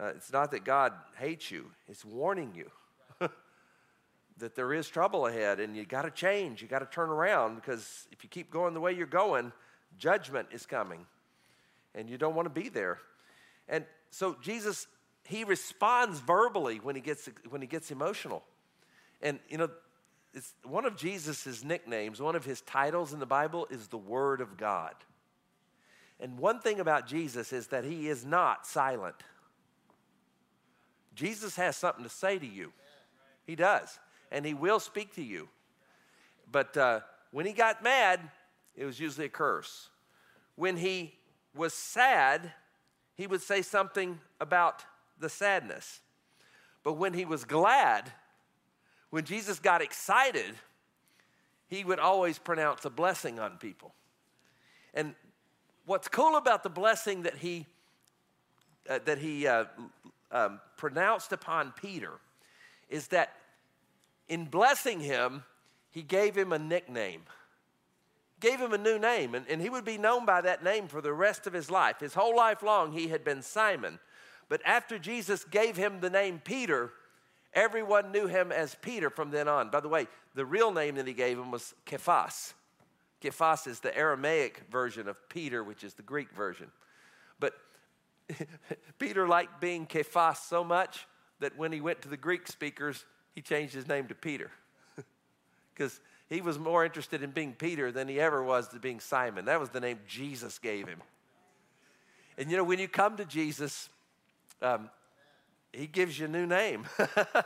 Uh, 0.00 0.12
it's 0.16 0.32
not 0.32 0.50
that 0.50 0.64
God 0.64 0.92
hates 1.18 1.50
you, 1.50 1.70
it's 1.88 2.04
warning 2.04 2.52
you 2.54 2.70
that 4.38 4.54
there 4.54 4.74
is 4.74 4.88
trouble 4.88 5.26
ahead 5.26 5.58
and 5.58 5.74
you 5.74 5.84
got 5.84 6.02
to 6.02 6.10
change. 6.10 6.60
You 6.60 6.68
got 6.68 6.80
to 6.80 6.86
turn 6.86 7.08
around 7.08 7.54
because 7.54 8.06
if 8.12 8.22
you 8.22 8.28
keep 8.28 8.50
going 8.50 8.74
the 8.74 8.80
way 8.80 8.92
you're 8.92 9.06
going, 9.06 9.52
judgment 9.98 10.48
is 10.52 10.66
coming 10.66 11.06
and 11.94 12.10
you 12.10 12.18
don't 12.18 12.34
want 12.34 12.46
to 12.46 12.60
be 12.60 12.68
there. 12.68 12.98
And 13.68 13.84
so 14.10 14.36
Jesus, 14.42 14.86
he 15.24 15.44
responds 15.44 16.20
verbally 16.20 16.76
when 16.76 16.94
he 16.94 17.00
gets, 17.00 17.28
when 17.48 17.62
he 17.62 17.66
gets 17.66 17.90
emotional. 17.90 18.42
And, 19.22 19.38
you 19.48 19.56
know, 19.56 19.70
it's 20.34 20.52
one 20.62 20.84
of 20.84 20.96
Jesus' 20.96 21.64
nicknames, 21.64 22.20
one 22.20 22.36
of 22.36 22.44
his 22.44 22.60
titles 22.60 23.14
in 23.14 23.18
the 23.18 23.26
Bible 23.26 23.66
is 23.70 23.88
the 23.88 23.96
Word 23.96 24.42
of 24.42 24.58
God. 24.58 24.94
And 26.20 26.38
one 26.38 26.60
thing 26.60 26.80
about 26.80 27.06
Jesus 27.06 27.52
is 27.52 27.68
that 27.68 27.84
he 27.84 28.08
is 28.08 28.24
not 28.24 28.66
silent. 28.66 29.16
Jesus 31.14 31.56
has 31.56 31.76
something 31.76 32.04
to 32.04 32.10
say 32.10 32.38
to 32.38 32.46
you. 32.46 32.72
He 33.46 33.56
does. 33.56 33.98
And 34.30 34.44
he 34.44 34.54
will 34.54 34.80
speak 34.80 35.14
to 35.14 35.22
you. 35.22 35.48
But 36.50 36.76
uh, 36.76 37.00
when 37.32 37.46
he 37.46 37.52
got 37.52 37.82
mad, 37.82 38.20
it 38.74 38.84
was 38.84 38.98
usually 39.00 39.26
a 39.26 39.30
curse. 39.30 39.88
When 40.54 40.76
he 40.76 41.14
was 41.54 41.74
sad, 41.74 42.52
he 43.14 43.26
would 43.26 43.42
say 43.42 43.62
something 43.62 44.18
about 44.40 44.84
the 45.18 45.28
sadness. 45.28 46.00
But 46.82 46.94
when 46.94 47.14
he 47.14 47.24
was 47.24 47.44
glad, 47.44 48.12
when 49.10 49.24
Jesus 49.24 49.58
got 49.58 49.82
excited, 49.82 50.54
he 51.68 51.84
would 51.84 51.98
always 51.98 52.38
pronounce 52.38 52.84
a 52.84 52.90
blessing 52.90 53.38
on 53.38 53.56
people. 53.56 53.94
And 54.94 55.14
what's 55.86 56.08
cool 56.08 56.36
about 56.36 56.62
the 56.62 56.68
blessing 56.68 57.22
that 57.22 57.36
he, 57.38 57.66
uh, 58.90 58.98
that 59.04 59.18
he 59.18 59.46
uh, 59.46 59.64
um, 60.30 60.60
pronounced 60.76 61.32
upon 61.32 61.72
Peter 61.72 62.12
is 62.88 63.08
that 63.08 63.32
in 64.28 64.44
blessing 64.44 65.00
him, 65.00 65.44
he 65.90 66.02
gave 66.02 66.36
him 66.36 66.52
a 66.52 66.58
nickname, 66.58 67.22
gave 68.40 68.60
him 68.60 68.72
a 68.72 68.78
new 68.78 68.98
name, 68.98 69.34
and, 69.34 69.46
and 69.48 69.62
he 69.62 69.70
would 69.70 69.84
be 69.84 69.96
known 69.96 70.26
by 70.26 70.40
that 70.40 70.62
name 70.62 70.88
for 70.88 71.00
the 71.00 71.12
rest 71.12 71.46
of 71.46 71.52
his 71.52 71.70
life. 71.70 72.00
His 72.00 72.14
whole 72.14 72.36
life 72.36 72.62
long, 72.62 72.92
he 72.92 73.08
had 73.08 73.24
been 73.24 73.40
Simon. 73.40 73.98
But 74.48 74.60
after 74.64 74.98
Jesus 74.98 75.44
gave 75.44 75.76
him 75.76 76.00
the 76.00 76.10
name 76.10 76.40
Peter, 76.44 76.92
everyone 77.54 78.12
knew 78.12 78.26
him 78.26 78.52
as 78.52 78.76
Peter 78.82 79.10
from 79.10 79.30
then 79.30 79.48
on. 79.48 79.70
By 79.70 79.80
the 79.80 79.88
way, 79.88 80.06
the 80.34 80.44
real 80.44 80.70
name 80.70 80.96
that 80.96 81.06
he 81.06 81.14
gave 81.14 81.38
him 81.38 81.50
was 81.50 81.74
Cephas. 81.88 82.54
Cephas 83.22 83.66
is 83.66 83.80
the 83.80 83.96
Aramaic 83.96 84.62
version 84.70 85.08
of 85.08 85.16
Peter, 85.28 85.64
which 85.64 85.82
is 85.82 85.94
the 85.94 86.02
Greek 86.02 86.30
version. 86.32 86.70
But 87.40 87.54
Peter 88.98 89.26
liked 89.26 89.60
being 89.60 89.86
Cephas 89.90 90.38
so 90.38 90.62
much 90.62 91.06
that 91.40 91.56
when 91.56 91.72
he 91.72 91.80
went 91.80 92.02
to 92.02 92.08
the 92.08 92.16
Greek 92.16 92.46
speakers, 92.46 93.04
he 93.34 93.42
changed 93.42 93.74
his 93.74 93.88
name 93.88 94.08
to 94.08 94.14
Peter. 94.14 94.50
Because 95.74 96.00
he 96.28 96.40
was 96.40 96.58
more 96.58 96.86
interested 96.86 97.22
in 97.22 97.32
being 97.32 97.52
Peter 97.52 97.92
than 97.92 98.08
he 98.08 98.18
ever 98.18 98.42
was 98.42 98.68
to 98.68 98.78
being 98.78 98.98
Simon. 98.98 99.44
That 99.44 99.60
was 99.60 99.68
the 99.68 99.80
name 99.80 99.98
Jesus 100.08 100.58
gave 100.58 100.88
him. 100.88 101.02
And 102.38 102.50
you 102.50 102.56
know, 102.56 102.64
when 102.64 102.78
you 102.78 102.88
come 102.88 103.16
to 103.18 103.26
Jesus, 103.26 103.90
um, 104.62 104.90
he 105.72 105.86
gives 105.86 106.18
you 106.18 106.24
a 106.24 106.28
new 106.28 106.46
name. 106.46 106.86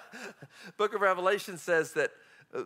Book 0.77 0.95
of 0.95 1.01
Revelation 1.01 1.59
says 1.59 1.93
that 1.95 2.13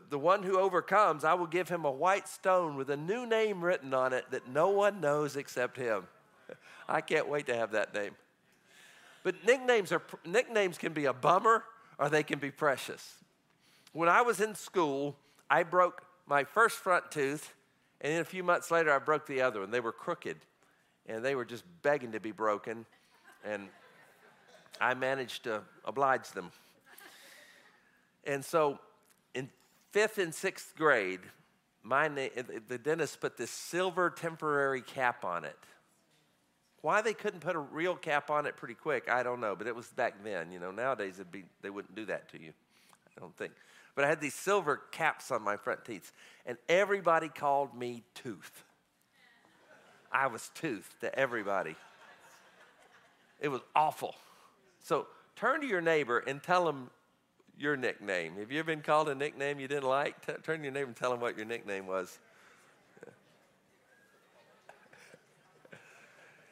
the 0.09 0.19
one 0.19 0.43
who 0.43 0.59
overcomes, 0.59 1.25
I 1.25 1.35
will 1.35 1.47
give 1.47 1.69
him 1.69 1.85
a 1.85 1.91
white 1.91 2.29
stone 2.29 2.77
with 2.77 2.91
a 2.91 2.97
new 2.97 3.27
name 3.27 3.63
written 3.63 3.93
on 3.93 4.13
it 4.13 4.25
that 4.31 4.49
no 4.49 4.71
one 4.71 5.01
knows 5.01 5.37
except 5.37 5.77
him. 5.77 6.07
I 6.89 7.01
can't 7.01 7.29
wait 7.29 7.47
to 7.47 7.55
have 7.55 7.73
that 7.73 7.95
name. 7.95 8.13
But 9.23 9.45
nicknames 9.45 9.93
are 9.93 10.03
nicknames 10.25 10.79
can 10.79 10.93
be 10.93 11.07
a 11.07 11.13
bummer 11.13 11.65
or 11.99 12.09
they 12.09 12.23
can 12.23 12.39
be 12.39 12.51
precious. 12.51 13.15
When 13.93 14.09
I 14.09 14.23
was 14.23 14.41
in 14.41 14.55
school, 14.55 15.17
I 15.49 15.63
broke 15.63 16.03
my 16.27 16.45
first 16.45 16.79
front 16.79 17.11
tooth, 17.11 17.55
and 18.01 18.13
then 18.13 18.21
a 18.21 18.25
few 18.25 18.43
months 18.43 18.71
later, 18.71 18.93
I 18.93 18.99
broke 18.99 19.27
the 19.27 19.43
other 19.43 19.61
one. 19.61 19.71
They 19.71 19.81
were 19.81 19.93
crooked, 19.93 20.39
and 21.07 21.25
they 21.25 21.35
were 21.35 21.45
just 21.45 21.65
begging 21.83 22.13
to 22.13 22.21
be 22.21 22.33
broken, 22.33 22.87
and 23.45 23.69
I 24.81 24.95
managed 24.95 25.45
to 25.45 25.63
oblige 25.85 26.31
them. 26.31 26.51
And 28.25 28.45
so, 28.45 28.79
in 29.35 29.49
fifth 29.95 30.19
and 30.19 30.35
sixth 30.35 30.75
grade, 30.77 31.21
my 31.85 32.09
na- 32.09 32.27
the 32.67 32.79
dentist 32.79 33.21
put 33.21 33.37
this 33.37 33.51
silver 33.51 34.11
temporary 34.11 34.83
cap 34.83 35.25
on 35.25 35.45
it. 35.45 35.57
Why 36.81 37.01
they 37.01 37.15
couldn't 37.15 37.41
put 37.41 37.55
a 37.55 37.61
real 37.61 37.95
cap 37.95 38.29
on 38.29 38.45
it 38.45 38.57
pretty 38.57 38.75
quick, 38.75 39.09
I 39.09 39.23
don't 39.23 39.41
know. 39.41 39.55
But 39.55 39.69
it 39.69 39.77
was 39.77 39.87
back 39.87 40.25
then. 40.25 40.51
You 40.51 40.59
know, 40.59 40.73
nowadays 40.73 41.15
it'd 41.21 41.31
be, 41.31 41.45
they 41.63 41.71
wouldn't 41.71 41.95
do 41.95 42.07
that 42.07 42.29
to 42.31 42.43
you. 42.43 42.53
I 43.17 43.21
don't 43.21 43.37
think. 43.37 43.53
But 43.95 44.05
I 44.05 44.09
had 44.09 44.21
these 44.21 44.35
silver 44.35 44.83
caps 44.91 45.31
on 45.31 45.43
my 45.43 45.57
front 45.57 45.85
teeth, 45.85 46.11
and 46.45 46.59
everybody 46.69 47.29
called 47.29 47.79
me 47.79 48.03
Tooth. 48.15 48.65
I 50.11 50.27
was 50.27 50.51
Tooth 50.57 50.97
to 51.03 51.17
everybody. 51.17 51.77
It 53.41 53.49
was 53.49 53.61
awful. 53.77 54.17
So 54.81 55.07
turn 55.37 55.61
to 55.61 55.69
your 55.69 55.81
neighbor 55.81 56.19
and 56.19 56.43
tell 56.43 56.65
them 56.65 56.91
your 57.59 57.77
nickname. 57.77 58.35
Have 58.39 58.51
you 58.51 58.59
ever 58.59 58.67
been 58.67 58.83
called 58.83 59.09
a 59.09 59.15
nickname 59.15 59.61
you 59.61 59.69
didn't 59.69 59.89
like? 59.89 60.27
T- 60.27 60.33
turn 60.43 60.59
to 60.59 60.65
your 60.65 60.73
neighbor 60.73 60.89
and 60.89 60.97
tell 60.97 61.11
them 61.11 61.21
what 61.21 61.37
your 61.37 61.47
nickname 61.47 61.87
was. 61.87 62.19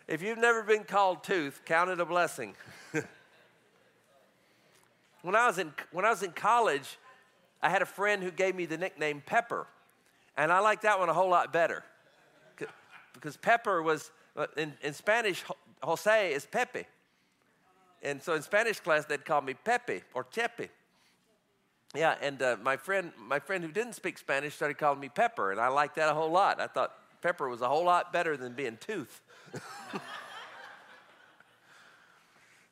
if 0.09 0.23
you've 0.23 0.39
never 0.39 0.63
been 0.63 0.85
called 0.85 1.25
Tooth, 1.25 1.63
count 1.65 1.91
it 1.91 2.01
a 2.01 2.05
blessing. 2.05 2.55
when, 5.23 5.35
I 5.35 5.47
was 5.47 5.59
in, 5.59 5.73
when 5.91 6.05
I 6.05 6.11
was 6.11 6.23
in 6.23 6.33
college, 6.33 6.99
I 7.63 7.69
had 7.69 7.83
a 7.83 7.87
friend 7.87 8.23
who 8.23 8.31
gave 8.31 8.55
me 8.55 8.67
the 8.67 8.77
nickname 8.77 9.23
Pepper, 9.25 9.67
and 10.37 10.53
I 10.53 10.61
liked 10.61 10.83
that 10.83 10.99
one 10.99 11.09
a 11.09 11.15
whole 11.15 11.31
lot 11.31 11.53
better. 11.53 11.83
Because 13.15 13.37
Pepper 13.37 13.83
was, 13.83 14.11
uh, 14.37 14.47
in, 14.57 14.73
in 14.83 14.93
Spanish, 14.95 15.45
Jose 15.83 16.33
is 16.33 16.47
Pepe. 16.47 16.87
And 18.03 18.21
so 18.21 18.35
in 18.35 18.43
Spanish 18.43 18.81
class, 18.81 19.05
they'd 19.05 19.25
call 19.25 19.43
me 19.43 19.55
Pepe 19.55 20.03
or 20.13 20.25
Chepe. 20.25 20.69
Yeah, 21.95 22.15
and 22.23 22.41
uh, 22.41 22.57
my 22.63 22.79
friend, 22.79 23.13
my 23.19 23.39
friend 23.39 23.63
who 23.63 23.71
didn't 23.71 23.93
speak 23.93 24.17
Spanish 24.17 24.55
started 24.55 24.79
calling 24.79 24.99
me 24.99 25.11
Pepper, 25.11 25.53
and 25.53 25.61
I 25.61 25.69
liked 25.69 25.97
that 25.97 26.09
a 26.09 26.15
whole 26.15 26.31
lot. 26.31 26.59
I 26.59 26.67
thought 26.67 26.95
Pepper 27.21 27.49
was 27.49 27.61
a 27.61 27.69
whole 27.69 27.85
lot 27.85 28.15
better 28.15 28.35
than 28.37 28.55
being 28.55 28.79
Tooth. 28.79 29.21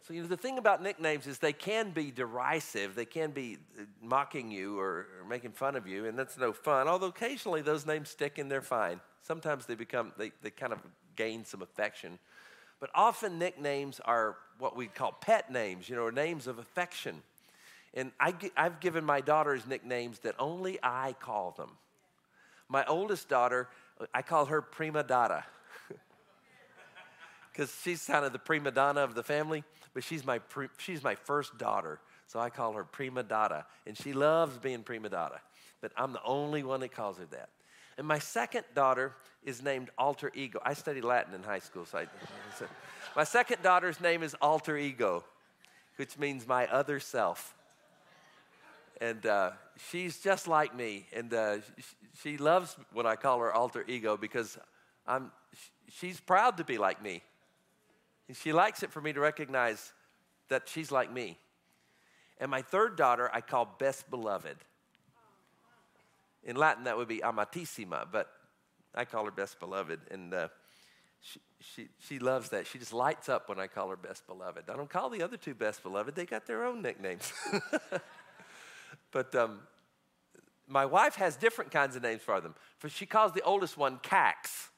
so 0.03 0.15
you 0.15 0.23
know 0.23 0.29
the 0.29 0.39
thing 0.39 0.57
about 0.57 0.83
nicknames 0.83 1.27
is 1.27 1.39
they 1.39 1.53
can 1.53 1.91
be 1.91 2.11
derisive, 2.11 2.95
they 2.95 3.05
can 3.05 3.31
be 3.33 3.59
uh, 3.79 3.83
mocking 4.03 4.51
you 4.51 4.79
or, 4.79 5.07
or 5.21 5.27
making 5.29 5.53
fun 5.53 5.77
of 5.77 5.87
you, 5.87 6.07
and 6.07 6.19
that's 6.19 6.39
no 6.39 6.55
fun. 6.55 6.89
Although 6.89 7.09
occasionally 7.09 7.61
those 7.61 7.85
names 7.85 8.09
stick 8.09 8.39
and 8.39 8.51
they're 8.51 8.63
fine. 8.63 9.01
Sometimes 9.23 9.67
they 9.67 9.75
become 9.75 10.13
they, 10.17 10.33
they 10.41 10.51
kind 10.51 10.73
of 10.73 10.79
gain 11.15 11.45
some 11.45 11.61
affection. 11.61 12.19
But 12.81 12.89
often 12.95 13.39
nicknames 13.39 14.01
are 14.03 14.37
what 14.59 14.75
we 14.75 14.87
call 14.87 15.13
pet 15.13 15.53
names, 15.53 15.91
you 15.91 15.97
know, 15.97 16.09
names 16.09 16.47
of 16.47 16.59
affection. 16.59 17.23
And 17.95 18.13
I, 18.21 18.35
have 18.57 18.81
given 18.81 19.05
my 19.05 19.21
daughters 19.21 19.67
nicknames 19.67 20.21
that 20.21 20.35
only 20.39 20.79
I 20.83 21.15
call 21.19 21.53
them. 21.57 21.71
My 22.69 22.85
oldest 22.87 23.29
daughter, 23.29 23.69
uh, 24.01 24.07
I 24.15 24.23
call 24.23 24.47
her 24.47 24.63
Prima 24.63 25.03
Donna 25.03 25.45
because 27.53 27.75
she's 27.83 28.05
kind 28.05 28.25
of 28.25 28.33
the 28.33 28.39
prima 28.39 28.71
donna 28.71 29.01
of 29.01 29.15
the 29.15 29.25
family, 29.25 29.65
but 29.93 30.05
she's 30.05 30.25
my, 30.25 30.39
pre, 30.39 30.69
she's 30.79 31.03
my 31.03 31.17
first 31.17 31.59
daughter. 31.59 31.99
So 32.27 32.39
I 32.39 32.49
call 32.49 32.75
her 32.75 32.85
Prima 32.85 33.25
Donna, 33.25 33.67
and 33.89 33.99
she 33.99 34.13
loves 34.13 34.57
being 34.57 34.85
Prima 34.85 35.09
Donna, 35.09 35.41
but 35.81 35.91
I'm 35.97 36.13
the 36.13 36.23
only 36.23 36.63
one 36.63 36.79
that 36.81 36.93
calls 36.93 37.19
her 37.19 37.27
that. 37.33 37.49
And 37.99 38.07
my 38.07 38.21
second 38.21 38.65
daughter 38.73 39.17
is 39.43 39.63
named 39.63 39.91
Alter 39.99 40.31
Ego. 40.35 40.61
I 40.65 40.75
studied 40.75 41.03
Latin 41.03 41.35
in 41.35 41.43
high 41.43 41.59
school, 41.59 41.85
so 41.85 41.99
I, 41.99 42.05
so 42.59 42.67
my 43.17 43.25
second 43.25 43.63
daughter's 43.63 44.01
name 44.01 44.23
is 44.23 44.37
Alter 44.41 44.77
Ego, 44.77 45.25
which 45.97 46.17
means 46.19 46.47
my 46.47 46.69
other 46.69 47.01
self. 47.01 47.57
And 49.01 49.25
uh, 49.25 49.53
she's 49.91 50.19
just 50.19 50.47
like 50.47 50.77
me, 50.77 51.07
and 51.15 51.33
uh, 51.33 51.57
she 52.23 52.37
loves 52.37 52.77
when 52.93 53.07
I 53.07 53.17
call 53.17 53.39
her 53.41 53.53
Alter 53.53 53.83
Ego 53.89 54.19
because 54.19 54.59
I'm, 55.07 55.33
she's 55.89 56.21
proud 56.21 56.59
to 56.59 56.65
be 56.65 56.77
like 56.77 57.03
me. 57.03 57.23
And 58.29 58.37
she 58.37 58.53
likes 58.53 58.83
it 58.83 58.93
for 58.93 59.01
me 59.01 59.13
to 59.15 59.21
recognize 59.21 59.93
that 60.51 60.69
she's 60.69 60.93
like 60.93 61.11
me. 61.11 61.39
And 62.39 62.51
my 62.51 62.63
third 62.63 62.97
daughter, 62.97 63.31
I 63.33 63.41
call 63.41 63.75
Best 63.79 64.11
Beloved. 64.11 64.57
In 66.45 66.57
Latin, 66.57 66.85
that 66.85 66.97
would 66.97 67.09
be 67.09 67.19
Amatissima, 67.19 68.07
but 68.11 68.31
I 68.95 69.05
call 69.05 69.25
her 69.25 69.31
Best 69.31 69.59
Beloved. 69.61 70.01
And 70.11 70.35
uh, 70.35 70.49
she, 71.21 71.41
she, 71.61 71.89
she 71.99 72.19
loves 72.19 72.51
that. 72.51 72.67
She 72.67 72.79
just 72.79 72.93
lights 72.93 73.29
up 73.29 73.49
when 73.49 73.59
I 73.59 73.67
call 73.67 73.89
her 73.89 73.97
Best 73.97 74.27
Beloved. 74.27 74.65
I 74.69 74.77
don't 74.77 74.89
call 74.89 75.11
the 75.11 75.23
other 75.23 75.37
two 75.37 75.55
Best 75.55 75.83
Beloved, 75.83 76.15
they 76.15 76.27
got 76.27 76.47
their 76.47 76.65
own 76.65 76.83
nicknames. 76.83 77.33
but 79.13 79.35
um, 79.35 79.61
my 80.67 80.87
wife 80.87 81.17
has 81.17 81.37
different 81.37 81.71
kinds 81.71 81.97
of 81.97 82.03
names 82.03 82.23
for 82.23 82.41
them. 82.41 82.55
For 82.79 82.89
she 82.89 83.07
calls 83.07 83.33
the 83.33 83.43
oldest 83.43 83.77
one 83.77 83.99
Cax. 83.99 84.69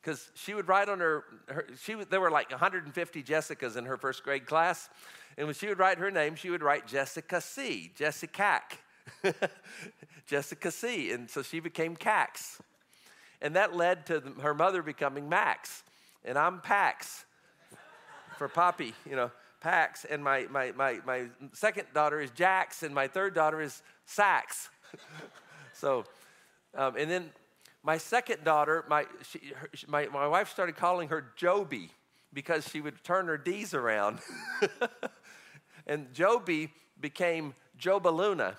Because 0.00 0.30
she 0.34 0.54
would 0.54 0.66
write 0.66 0.88
on 0.88 1.00
her, 1.00 1.24
her 1.48 1.66
she 1.82 1.94
would, 1.94 2.10
there 2.10 2.20
were 2.20 2.30
like 2.30 2.50
150 2.50 3.22
Jessicas 3.22 3.76
in 3.76 3.84
her 3.84 3.98
first 3.98 4.22
grade 4.22 4.46
class. 4.46 4.88
And 5.36 5.46
when 5.46 5.54
she 5.54 5.66
would 5.66 5.78
write 5.78 5.98
her 5.98 6.10
name, 6.10 6.36
she 6.36 6.48
would 6.48 6.62
write 6.62 6.86
Jessica 6.86 7.40
C, 7.40 7.92
Jessica 7.94 8.62
Jessica 10.26 10.70
C. 10.70 11.12
And 11.12 11.28
so 11.28 11.42
she 11.42 11.60
became 11.60 11.96
Cax. 11.96 12.60
And 13.42 13.56
that 13.56 13.74
led 13.74 14.06
to 14.06 14.20
the, 14.20 14.30
her 14.42 14.54
mother 14.54 14.82
becoming 14.82 15.28
Max. 15.28 15.82
And 16.24 16.38
I'm 16.38 16.60
Pax 16.60 17.24
for 18.38 18.48
Poppy, 18.48 18.94
you 19.08 19.16
know, 19.16 19.30
Pax. 19.60 20.04
And 20.04 20.22
my, 20.22 20.46
my, 20.50 20.72
my, 20.72 20.98
my 21.04 21.26
second 21.52 21.86
daughter 21.94 22.20
is 22.20 22.30
Jax, 22.30 22.82
and 22.82 22.94
my 22.94 23.08
third 23.08 23.34
daughter 23.34 23.60
is 23.60 23.82
Sax. 24.06 24.68
so, 25.74 26.04
um, 26.74 26.96
and 26.96 27.10
then 27.10 27.30
my 27.82 27.98
second 27.98 28.44
daughter, 28.44 28.84
my, 28.88 29.06
she, 29.22 29.40
her, 29.54 29.68
my, 29.86 30.06
my 30.06 30.26
wife 30.26 30.50
started 30.50 30.76
calling 30.76 31.08
her 31.08 31.32
Joby 31.36 31.90
because 32.32 32.68
she 32.68 32.80
would 32.80 33.02
turn 33.04 33.26
her 33.26 33.38
D's 33.38 33.74
around. 33.74 34.18
and 35.86 36.12
Joby 36.12 36.70
became 37.00 37.54
Jobaluna 37.78 38.56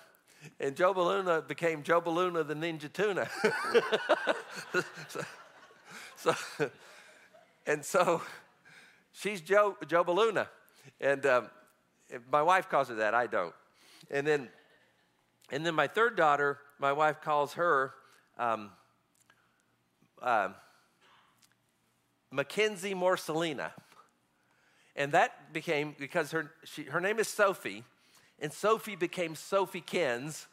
and 0.60 0.74
Jobaluna 0.76 1.46
became 1.46 1.82
Jobaluna 1.82 2.46
the 2.46 2.54
Ninja 2.54 2.92
Tuna. 2.92 3.28
so, 6.16 6.34
so, 6.56 6.70
and 7.66 7.84
so 7.84 8.22
she's 9.12 9.40
Joe, 9.40 9.76
Joe 9.86 10.04
Baluna. 10.04 10.48
And 11.00 11.24
um, 11.26 11.50
my 12.30 12.42
wife 12.42 12.68
calls 12.68 12.88
her 12.88 12.94
that, 12.96 13.14
I 13.14 13.26
don't. 13.26 13.54
And 14.10 14.26
then, 14.26 14.48
and 15.50 15.64
then 15.64 15.74
my 15.74 15.86
third 15.86 16.16
daughter, 16.16 16.58
my 16.78 16.92
wife 16.92 17.20
calls 17.20 17.54
her 17.54 17.92
um, 18.38 18.70
uh, 20.20 20.48
Mackenzie 22.30 22.94
Morselina. 22.94 23.70
And 24.96 25.12
that 25.12 25.52
became 25.52 25.94
because 25.98 26.30
her, 26.32 26.50
she, 26.64 26.84
her 26.84 27.00
name 27.00 27.18
is 27.18 27.28
Sophie, 27.28 27.84
and 28.38 28.52
Sophie 28.52 28.96
became 28.96 29.34
Sophie 29.34 29.80
Kens, 29.80 30.46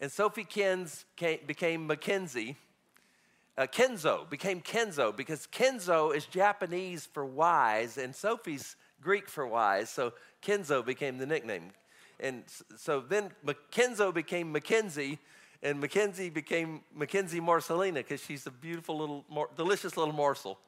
and 0.00 0.10
Sophie 0.10 0.44
Kens 0.44 1.04
came, 1.14 1.38
became 1.46 1.86
Mackenzie. 1.86 2.56
Uh, 3.56 3.66
Kenzo 3.66 4.28
became 4.28 4.60
Kenzo 4.62 5.14
because 5.14 5.46
Kenzo 5.46 6.14
is 6.16 6.24
Japanese 6.24 7.06
for 7.06 7.24
wise, 7.24 7.98
and 7.98 8.16
Sophie's 8.16 8.76
Greek 9.02 9.28
for 9.28 9.46
wise, 9.46 9.90
so 9.90 10.12
Kenzo 10.42 10.84
became 10.84 11.18
the 11.18 11.26
nickname. 11.26 11.72
And 12.20 12.44
so 12.76 13.00
then 13.00 13.30
Kenzo 13.72 14.14
became 14.14 14.52
Mackenzie, 14.52 15.18
and 15.62 15.80
Mackenzie 15.80 16.30
became 16.30 16.82
Mackenzie 16.94 17.40
Marcelina 17.40 18.00
because 18.00 18.22
she's 18.22 18.46
a 18.46 18.50
beautiful 18.50 18.98
little, 18.98 19.24
delicious 19.56 19.96
little 19.96 20.14
morsel. 20.14 20.58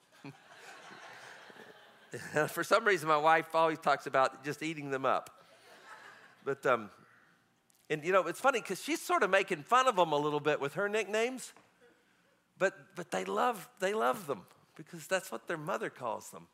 For 2.48 2.62
some 2.62 2.84
reason, 2.84 3.08
my 3.08 3.16
wife 3.16 3.54
always 3.54 3.78
talks 3.78 4.06
about 4.06 4.44
just 4.44 4.62
eating 4.62 4.90
them 4.90 5.04
up. 5.04 5.30
But, 6.44 6.64
um, 6.66 6.90
and 7.90 8.04
you 8.04 8.12
know, 8.12 8.26
it's 8.26 8.40
funny 8.40 8.60
because 8.60 8.82
she's 8.82 9.00
sort 9.00 9.22
of 9.22 9.30
making 9.30 9.62
fun 9.62 9.88
of 9.88 9.96
them 9.96 10.12
a 10.12 10.18
little 10.18 10.40
bit 10.40 10.60
with 10.60 10.74
her 10.74 10.88
nicknames, 10.88 11.52
but, 12.58 12.74
but 12.94 13.10
they, 13.10 13.24
love, 13.24 13.68
they 13.80 13.94
love 13.94 14.26
them 14.26 14.42
because 14.76 15.06
that's 15.06 15.32
what 15.32 15.48
their 15.48 15.56
mother 15.56 15.90
calls 15.90 16.30
them. 16.30 16.46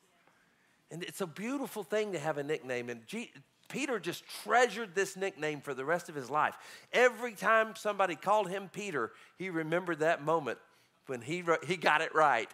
And 0.90 1.02
it's 1.02 1.20
a 1.20 1.26
beautiful 1.26 1.82
thing 1.82 2.12
to 2.12 2.18
have 2.18 2.38
a 2.38 2.42
nickname. 2.42 2.90
And 2.90 3.06
G- 3.06 3.30
Peter 3.68 4.00
just 4.00 4.24
treasured 4.42 4.94
this 4.94 5.16
nickname 5.16 5.60
for 5.60 5.74
the 5.74 5.84
rest 5.84 6.08
of 6.08 6.14
his 6.14 6.28
life. 6.28 6.54
Every 6.92 7.32
time 7.34 7.74
somebody 7.76 8.16
called 8.16 8.50
him 8.50 8.68
Peter, 8.72 9.12
he 9.38 9.50
remembered 9.50 10.00
that 10.00 10.24
moment 10.24 10.58
when 11.06 11.20
he, 11.20 11.44
he 11.66 11.76
got 11.76 12.00
it 12.00 12.14
right. 12.14 12.50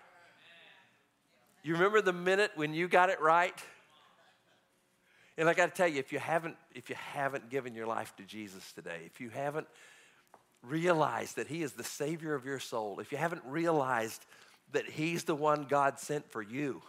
You 1.63 1.73
remember 1.73 2.01
the 2.01 2.13
minute 2.13 2.53
when 2.55 2.75
you 2.75 2.87
got 2.87 3.09
it 3.09 3.21
right? 3.21 3.59
And 5.39 5.49
I 5.49 5.55
got 5.55 5.67
to 5.67 5.73
tell 5.73 5.89
you, 5.89 5.99
if 5.99 6.13
you 6.13 6.19
haven't, 6.19 6.57
if 6.75 6.89
you 6.89 6.97
haven't 6.97 7.51
given 7.51 7.75
your 7.75 7.87
life 7.87 8.15
to 8.17 8.23
Jesus 8.23 8.73
today, 8.73 9.01
if 9.05 9.21
you 9.21 9.29
haven't 9.31 9.67
realized 10.63 11.37
that 11.37 11.49
He 11.49 11.63
is 11.63 11.73
the 11.73 11.85
Savior 11.85 12.35
of 12.35 12.45
your 12.45 12.59
soul, 12.59 13.01
if 13.01 13.13
you 13.13 13.19
haven't 13.19 13.43
realized 13.45 14.25
that 14.73 14.87
He's 14.87 15.25
the 15.25 15.35
one 15.35 15.67
God 15.69 15.99
sent 15.99 16.31
for 16.31 16.41
you, 16.41 16.83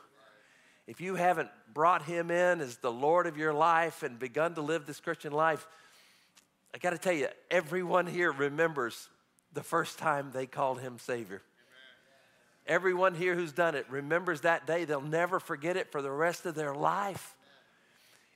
if 0.87 1.01
you 1.01 1.15
haven't 1.15 1.49
brought 1.73 2.03
Him 2.03 2.31
in 2.31 2.61
as 2.61 2.77
the 2.77 2.91
Lord 2.91 3.27
of 3.27 3.37
your 3.37 3.53
life 3.53 4.03
and 4.03 4.17
begun 4.17 4.55
to 4.55 4.61
live 4.61 4.85
this 4.85 4.99
Christian 4.99 5.33
life, 5.33 5.67
I 6.73 6.77
got 6.77 6.91
to 6.91 6.97
tell 6.97 7.13
you, 7.13 7.27
everyone 7.51 8.07
here 8.07 8.31
remembers 8.31 9.09
the 9.53 9.63
first 9.63 9.99
time 9.99 10.31
they 10.31 10.45
called 10.45 10.79
Him 10.79 10.97
Savior. 10.97 11.41
Everyone 12.65 13.15
here 13.15 13.35
who's 13.35 13.53
done 13.53 13.75
it 13.75 13.85
remembers 13.89 14.41
that 14.41 14.67
day. 14.67 14.85
They'll 14.85 15.01
never 15.01 15.39
forget 15.39 15.77
it 15.77 15.91
for 15.91 16.01
the 16.01 16.11
rest 16.11 16.45
of 16.45 16.55
their 16.55 16.73
life. 16.73 17.35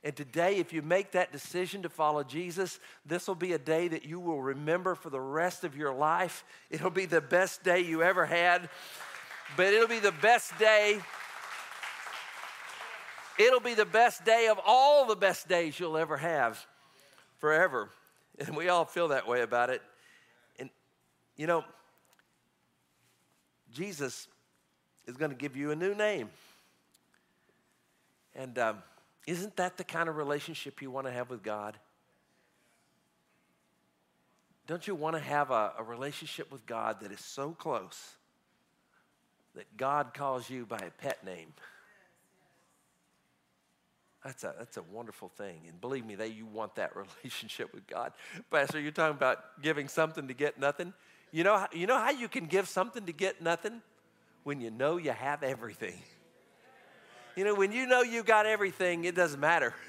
And 0.04 0.16
today, 0.16 0.56
if 0.56 0.72
you 0.72 0.82
make 0.82 1.12
that 1.12 1.30
decision 1.30 1.82
to 1.82 1.88
follow 1.88 2.24
Jesus, 2.24 2.80
this 3.06 3.28
will 3.28 3.36
be 3.36 3.52
a 3.52 3.58
day 3.58 3.88
that 3.88 4.04
you 4.04 4.18
will 4.18 4.42
remember 4.42 4.94
for 4.94 5.10
the 5.10 5.20
rest 5.20 5.62
of 5.62 5.76
your 5.76 5.94
life. 5.94 6.44
It'll 6.70 6.90
be 6.90 7.06
the 7.06 7.20
best 7.20 7.62
day 7.62 7.80
you 7.80 8.02
ever 8.02 8.26
had, 8.26 8.68
but 9.56 9.72
it'll 9.72 9.86
be 9.86 10.00
the 10.00 10.10
best 10.10 10.58
day. 10.58 10.98
It'll 13.38 13.60
be 13.60 13.74
the 13.74 13.84
best 13.84 14.24
day 14.24 14.48
of 14.48 14.58
all 14.64 15.06
the 15.06 15.16
best 15.16 15.48
days 15.48 15.78
you'll 15.78 15.96
ever 15.96 16.16
have 16.16 16.64
forever. 17.38 17.88
And 18.38 18.56
we 18.56 18.68
all 18.68 18.84
feel 18.84 19.08
that 19.08 19.28
way 19.28 19.42
about 19.42 19.70
it. 19.70 19.82
And, 20.58 20.70
you 21.36 21.46
know, 21.46 21.64
Jesus 23.72 24.28
is 25.06 25.16
going 25.16 25.30
to 25.30 25.36
give 25.36 25.56
you 25.56 25.70
a 25.70 25.76
new 25.76 25.94
name. 25.94 26.28
And 28.34 28.58
um, 28.58 28.78
isn't 29.26 29.56
that 29.56 29.76
the 29.76 29.84
kind 29.84 30.08
of 30.08 30.16
relationship 30.16 30.82
you 30.82 30.90
want 30.90 31.06
to 31.06 31.12
have 31.12 31.30
with 31.30 31.42
God? 31.42 31.76
Don't 34.66 34.86
you 34.86 34.94
want 34.94 35.16
to 35.16 35.22
have 35.22 35.50
a, 35.50 35.72
a 35.78 35.82
relationship 35.82 36.50
with 36.52 36.64
God 36.66 37.00
that 37.00 37.12
is 37.12 37.20
so 37.20 37.50
close 37.50 38.14
that 39.54 39.76
God 39.76 40.14
calls 40.14 40.48
you 40.48 40.64
by 40.64 40.78
a 40.78 40.90
pet 41.02 41.24
name? 41.24 41.52
That's 44.24 44.44
a, 44.44 44.54
that's 44.56 44.76
a 44.76 44.82
wonderful 44.82 45.28
thing. 45.28 45.62
And 45.68 45.80
believe 45.80 46.06
me, 46.06 46.14
that 46.16 46.34
you 46.34 46.46
want 46.46 46.76
that 46.76 46.94
relationship 47.22 47.74
with 47.74 47.86
God. 47.86 48.12
Pastor, 48.50 48.80
you're 48.80 48.92
talking 48.92 49.16
about 49.16 49.60
giving 49.62 49.88
something 49.88 50.28
to 50.28 50.34
get 50.34 50.58
nothing. 50.58 50.92
You 51.32 51.44
know, 51.44 51.66
you 51.72 51.86
know 51.86 51.98
how 51.98 52.10
you 52.10 52.28
can 52.28 52.46
give 52.46 52.68
something 52.68 53.06
to 53.06 53.12
get 53.12 53.42
nothing? 53.42 53.82
When 54.44 54.60
you 54.60 54.70
know 54.70 54.96
you 54.96 55.12
have 55.12 55.42
everything. 55.42 55.94
You 57.36 57.44
know, 57.44 57.54
when 57.54 57.72
you 57.72 57.86
know 57.86 58.02
you 58.02 58.22
got 58.22 58.44
everything, 58.44 59.04
it 59.04 59.14
doesn't 59.14 59.40
matter. 59.40 59.74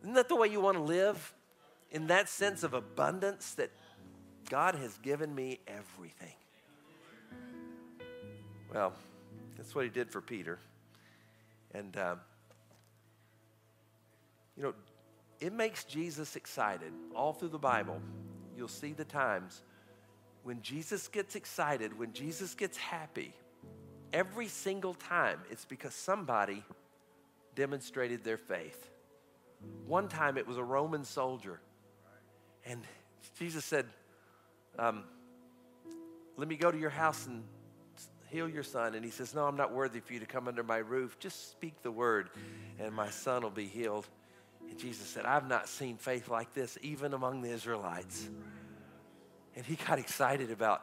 Isn't 0.00 0.14
that 0.14 0.28
the 0.28 0.36
way 0.36 0.48
you 0.48 0.60
want 0.60 0.76
to 0.78 0.82
live? 0.82 1.34
In 1.90 2.06
that 2.06 2.28
sense 2.28 2.62
of 2.62 2.74
abundance 2.74 3.54
that 3.54 3.70
God 4.48 4.74
has 4.76 4.96
given 4.98 5.34
me 5.34 5.60
everything. 5.66 6.34
Well, 8.72 8.92
that's 9.56 9.74
what 9.74 9.84
he 9.84 9.90
did 9.90 10.10
for 10.10 10.20
Peter. 10.20 10.58
And, 11.76 11.96
um, 11.98 12.20
you 14.56 14.62
know, 14.62 14.74
it 15.40 15.52
makes 15.52 15.84
Jesus 15.84 16.36
excited 16.36 16.92
all 17.14 17.32
through 17.34 17.50
the 17.50 17.58
Bible 17.58 18.00
you'll 18.56 18.68
see 18.68 18.94
the 18.94 19.04
times 19.04 19.62
when 20.42 20.62
Jesus 20.62 21.08
gets 21.08 21.34
excited, 21.34 21.98
when 21.98 22.12
Jesus 22.12 22.54
gets 22.54 22.78
happy, 22.78 23.34
every 24.12 24.48
single 24.48 24.94
time 24.94 25.40
it's 25.50 25.64
because 25.64 25.92
somebody 25.92 26.62
demonstrated 27.54 28.24
their 28.24 28.36
faith. 28.36 28.88
One 29.86 30.08
time 30.08 30.38
it 30.38 30.46
was 30.46 30.56
a 30.56 30.64
Roman 30.64 31.04
soldier, 31.04 31.60
and 32.64 32.80
Jesus 33.38 33.64
said, 33.64 33.86
um, 34.78 35.04
Let 36.36 36.48
me 36.48 36.56
go 36.56 36.70
to 36.70 36.78
your 36.78 36.90
house 36.90 37.26
and 37.26 37.42
heal 38.30 38.48
your 38.48 38.62
son. 38.62 38.94
And 38.94 39.04
he 39.04 39.10
says, 39.10 39.34
No, 39.34 39.46
I'm 39.46 39.56
not 39.56 39.72
worthy 39.72 40.00
for 40.00 40.12
you 40.12 40.20
to 40.20 40.26
come 40.26 40.48
under 40.48 40.62
my 40.62 40.78
roof. 40.78 41.18
Just 41.18 41.50
speak 41.50 41.82
the 41.82 41.90
word, 41.90 42.30
and 42.78 42.94
my 42.94 43.10
son 43.10 43.42
will 43.42 43.50
be 43.50 43.66
healed. 43.66 44.06
And 44.68 44.78
Jesus 44.78 45.06
said, 45.06 45.24
I've 45.24 45.48
not 45.48 45.68
seen 45.68 45.96
faith 45.96 46.28
like 46.28 46.52
this 46.52 46.76
even 46.82 47.14
among 47.14 47.42
the 47.42 47.50
Israelites. 47.50 48.28
And 49.54 49.64
he 49.64 49.76
got 49.76 49.98
excited 49.98 50.50
about 50.50 50.82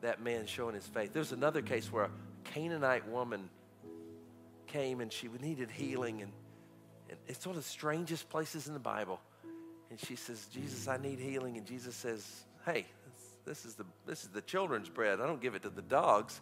that 0.00 0.22
man 0.22 0.46
showing 0.46 0.74
his 0.74 0.86
faith. 0.86 1.12
There's 1.12 1.32
another 1.32 1.62
case 1.62 1.92
where 1.92 2.04
a 2.04 2.10
Canaanite 2.44 3.08
woman 3.08 3.50
came 4.66 5.00
and 5.00 5.12
she 5.12 5.28
needed 5.40 5.70
healing. 5.70 6.22
And, 6.22 6.32
and 7.10 7.18
it's 7.26 7.46
one 7.46 7.56
of 7.56 7.62
the 7.62 7.68
strangest 7.68 8.28
places 8.30 8.66
in 8.66 8.74
the 8.74 8.80
Bible. 8.80 9.20
And 9.90 10.00
she 10.00 10.16
says, 10.16 10.46
Jesus, 10.52 10.88
I 10.88 10.96
need 10.96 11.18
healing. 11.18 11.56
And 11.56 11.66
Jesus 11.66 11.94
says, 11.94 12.44
Hey, 12.64 12.86
this 13.44 13.64
is 13.64 13.74
the, 13.74 13.84
this 14.06 14.22
is 14.22 14.28
the 14.30 14.40
children's 14.40 14.88
bread. 14.88 15.20
I 15.20 15.26
don't 15.26 15.40
give 15.40 15.54
it 15.54 15.62
to 15.62 15.70
the 15.70 15.82
dogs. 15.82 16.40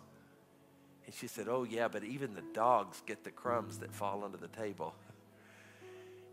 And 1.12 1.18
she 1.18 1.26
said, 1.26 1.46
Oh, 1.46 1.64
yeah, 1.64 1.88
but 1.88 2.04
even 2.04 2.34
the 2.34 2.44
dogs 2.54 3.02
get 3.04 3.22
the 3.22 3.30
crumbs 3.30 3.76
that 3.78 3.92
fall 3.92 4.24
under 4.24 4.38
the 4.38 4.48
table. 4.48 4.94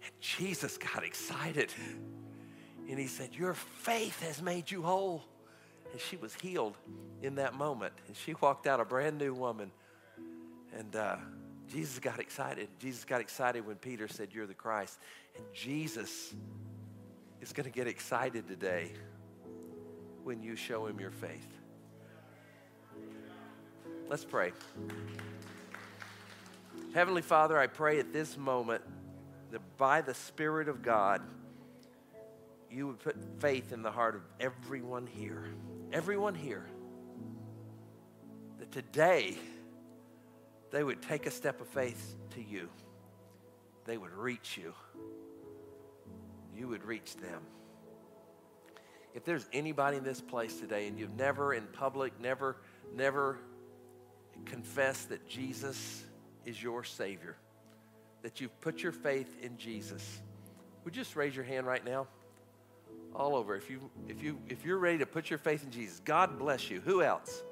And 0.01 0.11
Jesus 0.21 0.77
got 0.77 1.03
excited. 1.03 1.73
And 2.89 2.97
he 2.97 3.07
said, 3.07 3.35
Your 3.35 3.53
faith 3.53 4.21
has 4.23 4.41
made 4.41 4.71
you 4.71 4.81
whole. 4.81 5.25
And 5.91 5.99
she 5.99 6.15
was 6.15 6.33
healed 6.35 6.77
in 7.21 7.35
that 7.35 7.55
moment. 7.55 7.91
And 8.07 8.15
she 8.15 8.35
walked 8.35 8.67
out 8.67 8.79
a 8.79 8.85
brand 8.85 9.17
new 9.17 9.33
woman. 9.33 9.69
And 10.73 10.95
uh, 10.95 11.17
Jesus 11.69 11.99
got 11.99 12.21
excited. 12.21 12.69
Jesus 12.79 13.03
got 13.03 13.19
excited 13.19 13.67
when 13.67 13.75
Peter 13.75 14.07
said, 14.07 14.29
You're 14.31 14.47
the 14.47 14.53
Christ. 14.53 14.97
And 15.35 15.45
Jesus 15.53 16.33
is 17.41 17.51
going 17.51 17.65
to 17.65 17.75
get 17.77 17.87
excited 17.87 18.47
today 18.47 18.93
when 20.23 20.41
you 20.41 20.55
show 20.55 20.85
him 20.85 21.01
your 21.01 21.11
faith. 21.11 21.58
Let's 24.10 24.25
pray. 24.25 24.53
Heavenly 26.95 27.21
Father, 27.21 27.60
I 27.60 27.67
pray 27.67 27.99
at 27.99 28.12
this 28.12 28.37
moment 28.37 28.81
that 29.51 29.62
by 29.77 30.01
the 30.01 30.15
Spirit 30.15 30.67
of 30.67 30.81
God, 30.81 31.21
you 32.71 32.87
would 32.87 32.99
put 32.99 33.15
faith 33.39 33.71
in 33.71 33.83
the 33.83 33.91
heart 33.91 34.15
of 34.15 34.23
everyone 34.39 35.05
here. 35.05 35.45
Everyone 35.93 36.33
here. 36.33 36.65
That 38.57 38.71
today 38.71 39.37
they 40.71 40.83
would 40.83 41.03
take 41.03 41.27
a 41.27 41.31
step 41.31 41.62
of 41.62 41.67
faith 41.67 42.15
to 42.31 42.41
you. 42.41 42.67
They 43.85 43.99
would 43.99 44.13
reach 44.13 44.57
you. 44.57 44.73
You 46.57 46.67
would 46.67 46.83
reach 46.83 47.15
them. 47.15 47.43
If 49.13 49.23
there's 49.23 49.47
anybody 49.53 49.97
in 49.97 50.03
this 50.03 50.19
place 50.19 50.60
today 50.60 50.87
and 50.87 50.97
you've 50.97 51.15
never 51.15 51.53
in 51.53 51.67
public, 51.73 52.19
never, 52.19 52.57
never 52.95 53.37
confessed 54.46 55.10
that 55.10 55.27
Jesus 55.27 56.04
is 56.46 56.62
your 56.62 56.83
Savior, 56.83 57.35
that 58.21 58.42
you've 58.42 58.60
put 58.62 58.81
your 58.81 58.92
faith 58.92 59.37
in 59.42 59.58
Jesus, 59.58 60.21
would 60.83 60.96
you 60.96 61.02
just 61.02 61.15
raise 61.15 61.35
your 61.35 61.46
hand 61.46 61.67
right 61.67 61.83
now? 61.83 62.08
all 63.15 63.35
over. 63.35 63.56
If 63.56 63.69
you 63.69 63.90
if 64.08 64.21
you 64.21 64.40
if 64.48 64.65
you're 64.65 64.77
ready 64.77 65.00
to 65.00 65.06
put 65.06 65.29
your 65.29 65.40
faith 65.40 65.63
in 65.63 65.71
Jesus, 65.71 66.02
God 66.04 66.37
bless 66.37 66.69
you. 66.69 66.81
Who 66.81 67.02
else? 67.02 67.44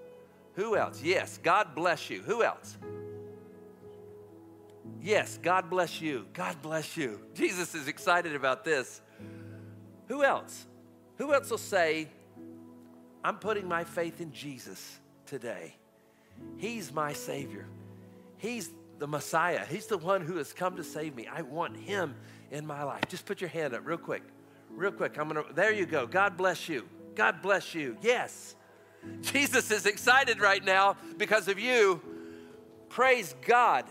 Who 0.56 0.76
else? 0.76 1.02
Yes, 1.04 1.40
God 1.42 1.76
bless 1.76 2.10
you. 2.10 2.22
Who 2.22 2.44
else? 2.44 2.78
Yes, 5.02 5.38
God 5.42 5.70
bless 5.70 6.02
you. 6.02 6.26
God 6.34 6.62
bless 6.62 6.98
you. 6.98 7.20
Jesus 7.36 7.76
is 7.76 7.88
excited 7.88 8.36
about 8.36 8.66
this. 8.66 9.02
Who 10.08 10.24
else? 10.24 10.66
Who 11.18 11.34
else 11.34 11.50
will 11.50 11.58
say, 11.58 12.08
I'm 13.24 13.38
putting 13.38 13.68
my 13.68 13.84
faith 13.84 14.22
in 14.22 14.32
Jesus 14.32 15.00
today? 15.26 15.76
He's 16.58 16.92
my 16.92 17.14
Savior. 17.14 17.66
He's 18.38 18.70
the 19.00 19.08
Messiah. 19.08 19.66
He's 19.66 19.88
the 19.88 19.98
one 19.98 20.22
who 20.22 20.38
has 20.38 20.54
come 20.54 20.78
to 20.78 20.84
save 20.84 21.16
me. 21.16 21.28
I 21.28 21.42
want 21.42 21.78
Him 21.78 22.16
in 22.52 22.66
my 22.66 22.84
life. 22.84 23.04
Just 23.08 23.26
put 23.26 23.42
your 23.42 23.50
hand 23.50 23.74
up 23.74 23.82
real 23.86 23.98
quick. 23.98 24.24
Real 24.70 24.92
quick. 24.92 25.18
I'm 25.18 25.30
going 25.30 25.46
to, 25.46 25.54
there 25.54 25.72
you 25.72 25.86
go. 25.86 26.08
God 26.08 26.38
bless 26.38 26.68
you. 26.68 26.88
God 27.16 27.42
bless 27.42 27.74
you. 27.74 27.98
Yes. 28.02 28.56
Jesus 29.22 29.72
is 29.72 29.86
excited 29.86 30.40
right 30.40 30.64
now 30.64 30.98
because 31.18 31.48
of 31.48 31.60
you. 31.60 32.02
Praise 32.90 33.36
God. 33.46 33.86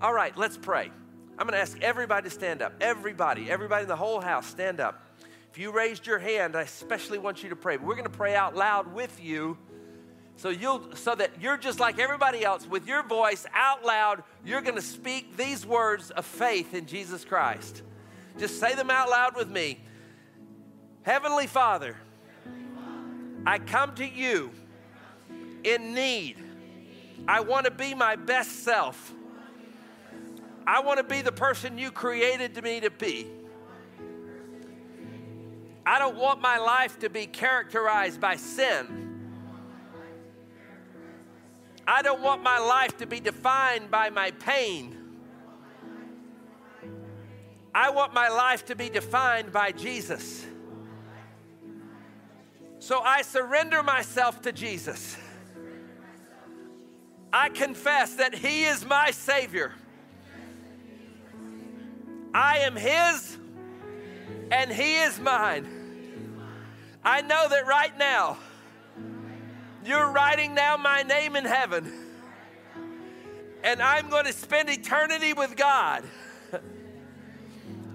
All 0.00 0.12
right, 0.12 0.36
let's 0.36 0.56
pray. 0.56 0.90
I'm 1.38 1.46
going 1.46 1.52
to 1.52 1.60
ask 1.60 1.80
everybody 1.80 2.28
to 2.28 2.34
stand 2.34 2.62
up. 2.62 2.74
Everybody, 2.80 3.50
everybody 3.50 3.82
in 3.82 3.88
the 3.88 3.96
whole 3.96 4.20
house, 4.20 4.46
stand 4.46 4.80
up. 4.80 5.02
If 5.50 5.58
you 5.58 5.70
raised 5.70 6.06
your 6.06 6.18
hand, 6.18 6.56
I 6.56 6.62
especially 6.62 7.18
want 7.18 7.42
you 7.42 7.50
to 7.50 7.56
pray. 7.56 7.76
We're 7.76 7.94
going 7.94 8.04
to 8.04 8.10
pray 8.10 8.34
out 8.34 8.56
loud 8.56 8.92
with 8.94 9.22
you. 9.22 9.58
So 10.42 10.48
you'll 10.48 10.96
so 10.96 11.14
that 11.14 11.40
you're 11.40 11.56
just 11.56 11.78
like 11.78 12.00
everybody 12.00 12.44
else 12.44 12.66
with 12.66 12.84
your 12.84 13.04
voice 13.04 13.46
out 13.54 13.84
loud, 13.84 14.24
you're 14.44 14.60
going 14.60 14.74
to 14.74 14.82
speak 14.82 15.36
these 15.36 15.64
words 15.64 16.10
of 16.10 16.26
faith 16.26 16.74
in 16.74 16.86
Jesus 16.86 17.24
Christ. 17.24 17.82
Just 18.40 18.58
say 18.58 18.74
them 18.74 18.90
out 18.90 19.08
loud 19.08 19.36
with 19.36 19.48
me. 19.48 19.78
Heavenly 21.02 21.46
Father, 21.46 21.96
I 23.46 23.60
come 23.60 23.94
to 23.94 24.04
you 24.04 24.50
in 25.62 25.94
need. 25.94 26.38
I 27.28 27.42
want 27.42 27.66
to 27.66 27.70
be 27.70 27.94
my 27.94 28.16
best 28.16 28.64
self. 28.64 29.14
I 30.66 30.80
want 30.80 30.98
to 30.98 31.04
be 31.04 31.22
the 31.22 31.30
person 31.30 31.78
you 31.78 31.92
created 31.92 32.60
me 32.64 32.80
to 32.80 32.90
be. 32.90 33.28
I 35.86 36.00
don't 36.00 36.16
want 36.16 36.40
my 36.40 36.58
life 36.58 36.98
to 36.98 37.08
be 37.08 37.26
characterized 37.28 38.20
by 38.20 38.34
sin. 38.34 39.11
I 41.86 42.02
don't 42.02 42.22
want 42.22 42.42
my 42.42 42.58
life 42.58 42.96
to 42.98 43.06
be 43.06 43.20
defined 43.20 43.90
by 43.90 44.10
my 44.10 44.30
pain. 44.30 44.96
I 47.74 47.90
want 47.90 48.12
my 48.12 48.28
life 48.28 48.66
to 48.66 48.76
be 48.76 48.88
defined 48.88 49.52
by 49.52 49.72
Jesus. 49.72 50.46
So 52.78 53.00
I 53.00 53.22
surrender 53.22 53.82
myself 53.82 54.42
to 54.42 54.52
Jesus. 54.52 55.16
I 57.32 57.48
confess 57.48 58.14
that 58.16 58.34
He 58.34 58.64
is 58.64 58.84
my 58.84 59.10
Savior. 59.10 59.72
I 62.34 62.58
am 62.58 62.76
His 62.76 63.38
and 64.50 64.70
He 64.70 64.96
is 64.96 65.18
mine. 65.18 65.66
I 67.04 67.22
know 67.22 67.48
that 67.48 67.66
right 67.66 67.96
now 67.98 68.36
you're 69.84 70.10
writing 70.10 70.54
down 70.54 70.80
my 70.80 71.02
name 71.02 71.36
in 71.36 71.44
heaven, 71.44 71.92
and 73.62 73.82
I'm 73.82 74.08
going 74.08 74.26
to 74.26 74.32
spend 74.32 74.68
eternity 74.68 75.32
with 75.32 75.56
God. 75.56 76.04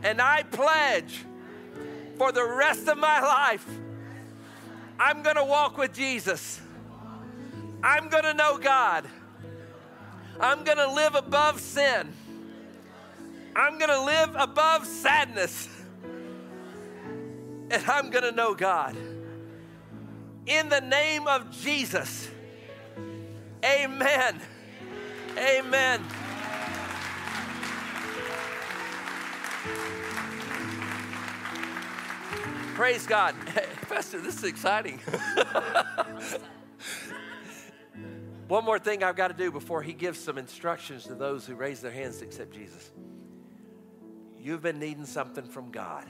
And 0.04 0.22
I 0.22 0.44
pledge 0.44 1.26
for 2.18 2.32
the 2.32 2.44
rest 2.44 2.88
of 2.88 2.98
my 2.98 3.20
life, 3.20 3.66
I'm 5.00 5.24
going 5.24 5.36
to 5.36 5.44
walk 5.44 5.78
with 5.78 5.94
Jesus. 5.94 6.62
I'm 7.84 8.10
going 8.10 8.24
to 8.24 8.34
know 8.34 8.58
God. 8.58 9.06
I'm 10.40 10.64
going 10.64 10.78
to 10.78 10.92
live 10.92 11.16
above 11.16 11.60
sin. 11.60 12.14
I'm 13.56 13.78
going 13.78 13.90
to 13.90 14.02
live 14.02 14.36
above 14.36 14.86
sadness. 14.86 15.68
And 17.70 17.84
I'm 17.88 18.10
going 18.10 18.24
to 18.24 18.32
know 18.32 18.54
God. 18.54 18.96
In 20.48 20.70
the 20.70 20.80
name 20.80 21.28
of 21.28 21.52
Jesus. 21.52 22.30
Amen. 23.66 24.40
Amen. 25.38 26.02
Praise 32.76 33.06
God. 33.06 33.36
Hey, 33.54 33.68
Pastor, 33.90 34.22
this 34.22 34.38
is 34.38 34.46
exciting. 34.46 35.00
One 38.48 38.64
more 38.64 38.80
thing 38.80 39.04
I've 39.04 39.18
got 39.18 39.28
to 39.28 39.34
do 39.34 39.52
before 39.52 39.82
he 39.82 39.92
gives 39.92 40.18
some 40.18 40.38
instructions 40.38 41.04
to 41.08 41.16
those 41.16 41.46
who 41.46 41.56
raise 41.56 41.82
their 41.82 41.92
hands 41.92 42.20
to 42.20 42.26
accept 42.26 42.54
Jesus. 42.54 42.92
You've 44.40 44.62
been 44.62 44.80
needing 44.80 45.06
something 45.06 45.44
from 45.44 45.72
God. 45.72 46.06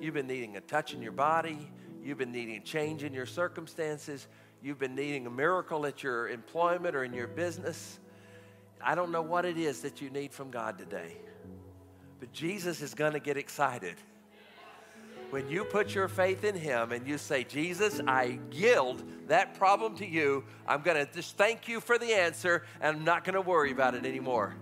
You've 0.00 0.14
been 0.14 0.28
needing 0.28 0.56
a 0.56 0.60
touch 0.60 0.94
in 0.94 1.02
your 1.02 1.10
body. 1.10 1.72
You've 2.04 2.18
been 2.18 2.32
needing 2.32 2.62
change 2.62 3.02
in 3.02 3.12
your 3.12 3.26
circumstances. 3.26 4.28
You've 4.62 4.78
been 4.78 4.94
needing 4.94 5.26
a 5.26 5.30
miracle 5.30 5.86
at 5.86 6.02
your 6.02 6.28
employment 6.28 6.94
or 6.94 7.04
in 7.04 7.12
your 7.12 7.26
business. 7.26 7.98
I 8.82 8.94
don't 8.94 9.10
know 9.10 9.22
what 9.22 9.44
it 9.44 9.56
is 9.56 9.80
that 9.80 10.02
you 10.02 10.10
need 10.10 10.32
from 10.32 10.50
God 10.50 10.76
today, 10.76 11.16
but 12.20 12.32
Jesus 12.32 12.82
is 12.82 12.94
going 12.94 13.14
to 13.14 13.20
get 13.20 13.36
excited 13.36 13.96
when 15.34 15.50
you 15.50 15.64
put 15.64 15.96
your 15.96 16.06
faith 16.06 16.44
in 16.44 16.54
Him 16.54 16.92
and 16.92 17.04
you 17.08 17.18
say, 17.18 17.42
Jesus, 17.42 18.00
I 18.06 18.38
yield 18.52 19.02
that 19.26 19.54
problem 19.54 19.96
to 19.96 20.06
you, 20.06 20.44
I'm 20.64 20.82
going 20.82 20.96
to 20.96 21.12
just 21.12 21.36
thank 21.36 21.66
you 21.66 21.80
for 21.80 21.98
the 21.98 22.14
answer 22.14 22.62
and 22.80 22.98
I'm 22.98 23.04
not 23.04 23.24
going 23.24 23.34
to 23.34 23.40
worry 23.40 23.72
about 23.72 23.96
it 23.96 24.06
anymore. 24.06 24.54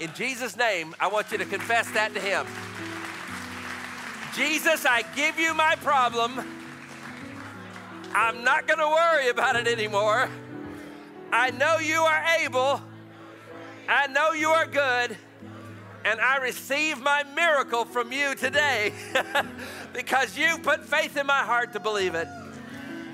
In 0.00 0.12
Jesus' 0.14 0.56
name, 0.56 0.92
I 0.98 1.06
want 1.06 1.30
you 1.30 1.38
to 1.38 1.44
confess 1.44 1.88
that 1.92 2.14
to 2.14 2.20
Him. 2.20 2.46
Jesus, 4.34 4.84
I 4.84 5.02
give 5.14 5.38
you 5.38 5.54
my 5.54 5.76
problem. 5.76 6.57
I'm 8.14 8.44
not 8.44 8.66
going 8.66 8.78
to 8.78 8.88
worry 8.88 9.28
about 9.28 9.56
it 9.56 9.66
anymore. 9.66 10.28
I 11.32 11.50
know 11.50 11.78
you 11.78 12.00
are 12.00 12.24
able. 12.40 12.80
I 13.88 14.06
know 14.06 14.32
you 14.32 14.48
are 14.48 14.66
good 14.66 15.16
and 16.04 16.20
I 16.20 16.36
receive 16.38 17.00
my 17.00 17.22
miracle 17.34 17.84
from 17.84 18.12
you 18.12 18.34
today 18.34 18.92
because 19.92 20.38
you 20.38 20.58
put 20.58 20.84
faith 20.84 21.16
in 21.16 21.26
my 21.26 21.42
heart 21.42 21.72
to 21.74 21.80
believe 21.80 22.14
it. 22.14 22.28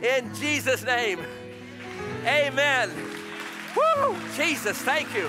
In 0.03 0.35
Jesus' 0.37 0.85
name, 0.85 1.21
amen. 2.25 2.91
Woo! 3.77 4.17
Jesus, 4.37 4.77
thank 4.79 5.13
you. 5.15 5.29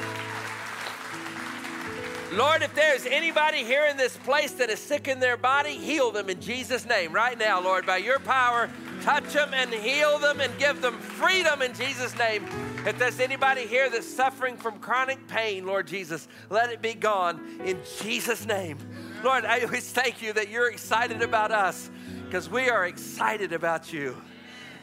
Lord, 2.33 2.61
if 2.61 2.75
there's 2.75 3.05
anybody 3.05 3.63
here 3.63 3.85
in 3.85 3.97
this 3.97 4.17
place 4.17 4.51
that 4.53 4.69
is 4.69 4.79
sick 4.79 5.07
in 5.07 5.19
their 5.19 5.37
body, 5.37 5.71
heal 5.71 6.11
them 6.11 6.29
in 6.29 6.41
Jesus' 6.41 6.85
name 6.85 7.13
right 7.13 7.37
now, 7.37 7.61
Lord, 7.61 7.85
by 7.85 7.97
your 7.97 8.19
power. 8.19 8.69
Touch 9.01 9.33
them 9.33 9.53
and 9.53 9.73
heal 9.73 10.17
them 10.19 10.39
and 10.41 10.57
give 10.57 10.81
them 10.81 10.97
freedom 10.99 11.61
in 11.61 11.73
Jesus' 11.73 12.17
name. 12.17 12.45
If 12.85 12.97
there's 12.97 13.19
anybody 13.19 13.65
here 13.67 13.89
that's 13.89 14.07
suffering 14.07 14.57
from 14.57 14.79
chronic 14.79 15.27
pain, 15.27 15.65
Lord 15.65 15.87
Jesus, 15.87 16.27
let 16.49 16.71
it 16.71 16.81
be 16.81 16.93
gone 16.93 17.59
in 17.63 17.79
Jesus' 18.01 18.45
name. 18.45 18.77
Lord, 19.23 19.45
I 19.45 19.61
always 19.61 19.91
thank 19.91 20.21
you 20.21 20.33
that 20.33 20.49
you're 20.49 20.69
excited 20.69 21.21
about 21.21 21.51
us 21.51 21.89
because 22.25 22.49
we 22.49 22.69
are 22.69 22.85
excited 22.85 23.53
about 23.53 23.91
you. 23.91 24.21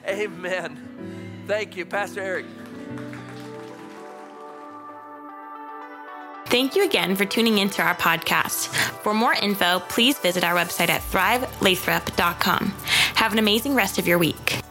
Amen. 0.09 1.45
Thank 1.47 1.77
you, 1.77 1.87
Pastor 1.87 2.21
Eric. 2.21 2.47
Thank 6.53 6.77
you 6.77 6.85
again 6.85 7.17
for 7.17 7.25
tuning 7.25 7.57
into 7.57 7.81
our 7.81 7.95
podcast. 7.95 8.67
For 9.03 9.15
more 9.15 9.33
info, 9.33 9.81
please 9.89 10.19
visit 10.19 10.45
our 10.45 10.55
website 10.55 10.91
at 10.91 11.01
thrivelathrop.com. 11.01 12.75
Have 13.15 13.33
an 13.33 13.39
amazing 13.39 13.75
rest 13.75 13.99
of 13.99 14.07
your 14.07 14.19
week. 14.19 14.62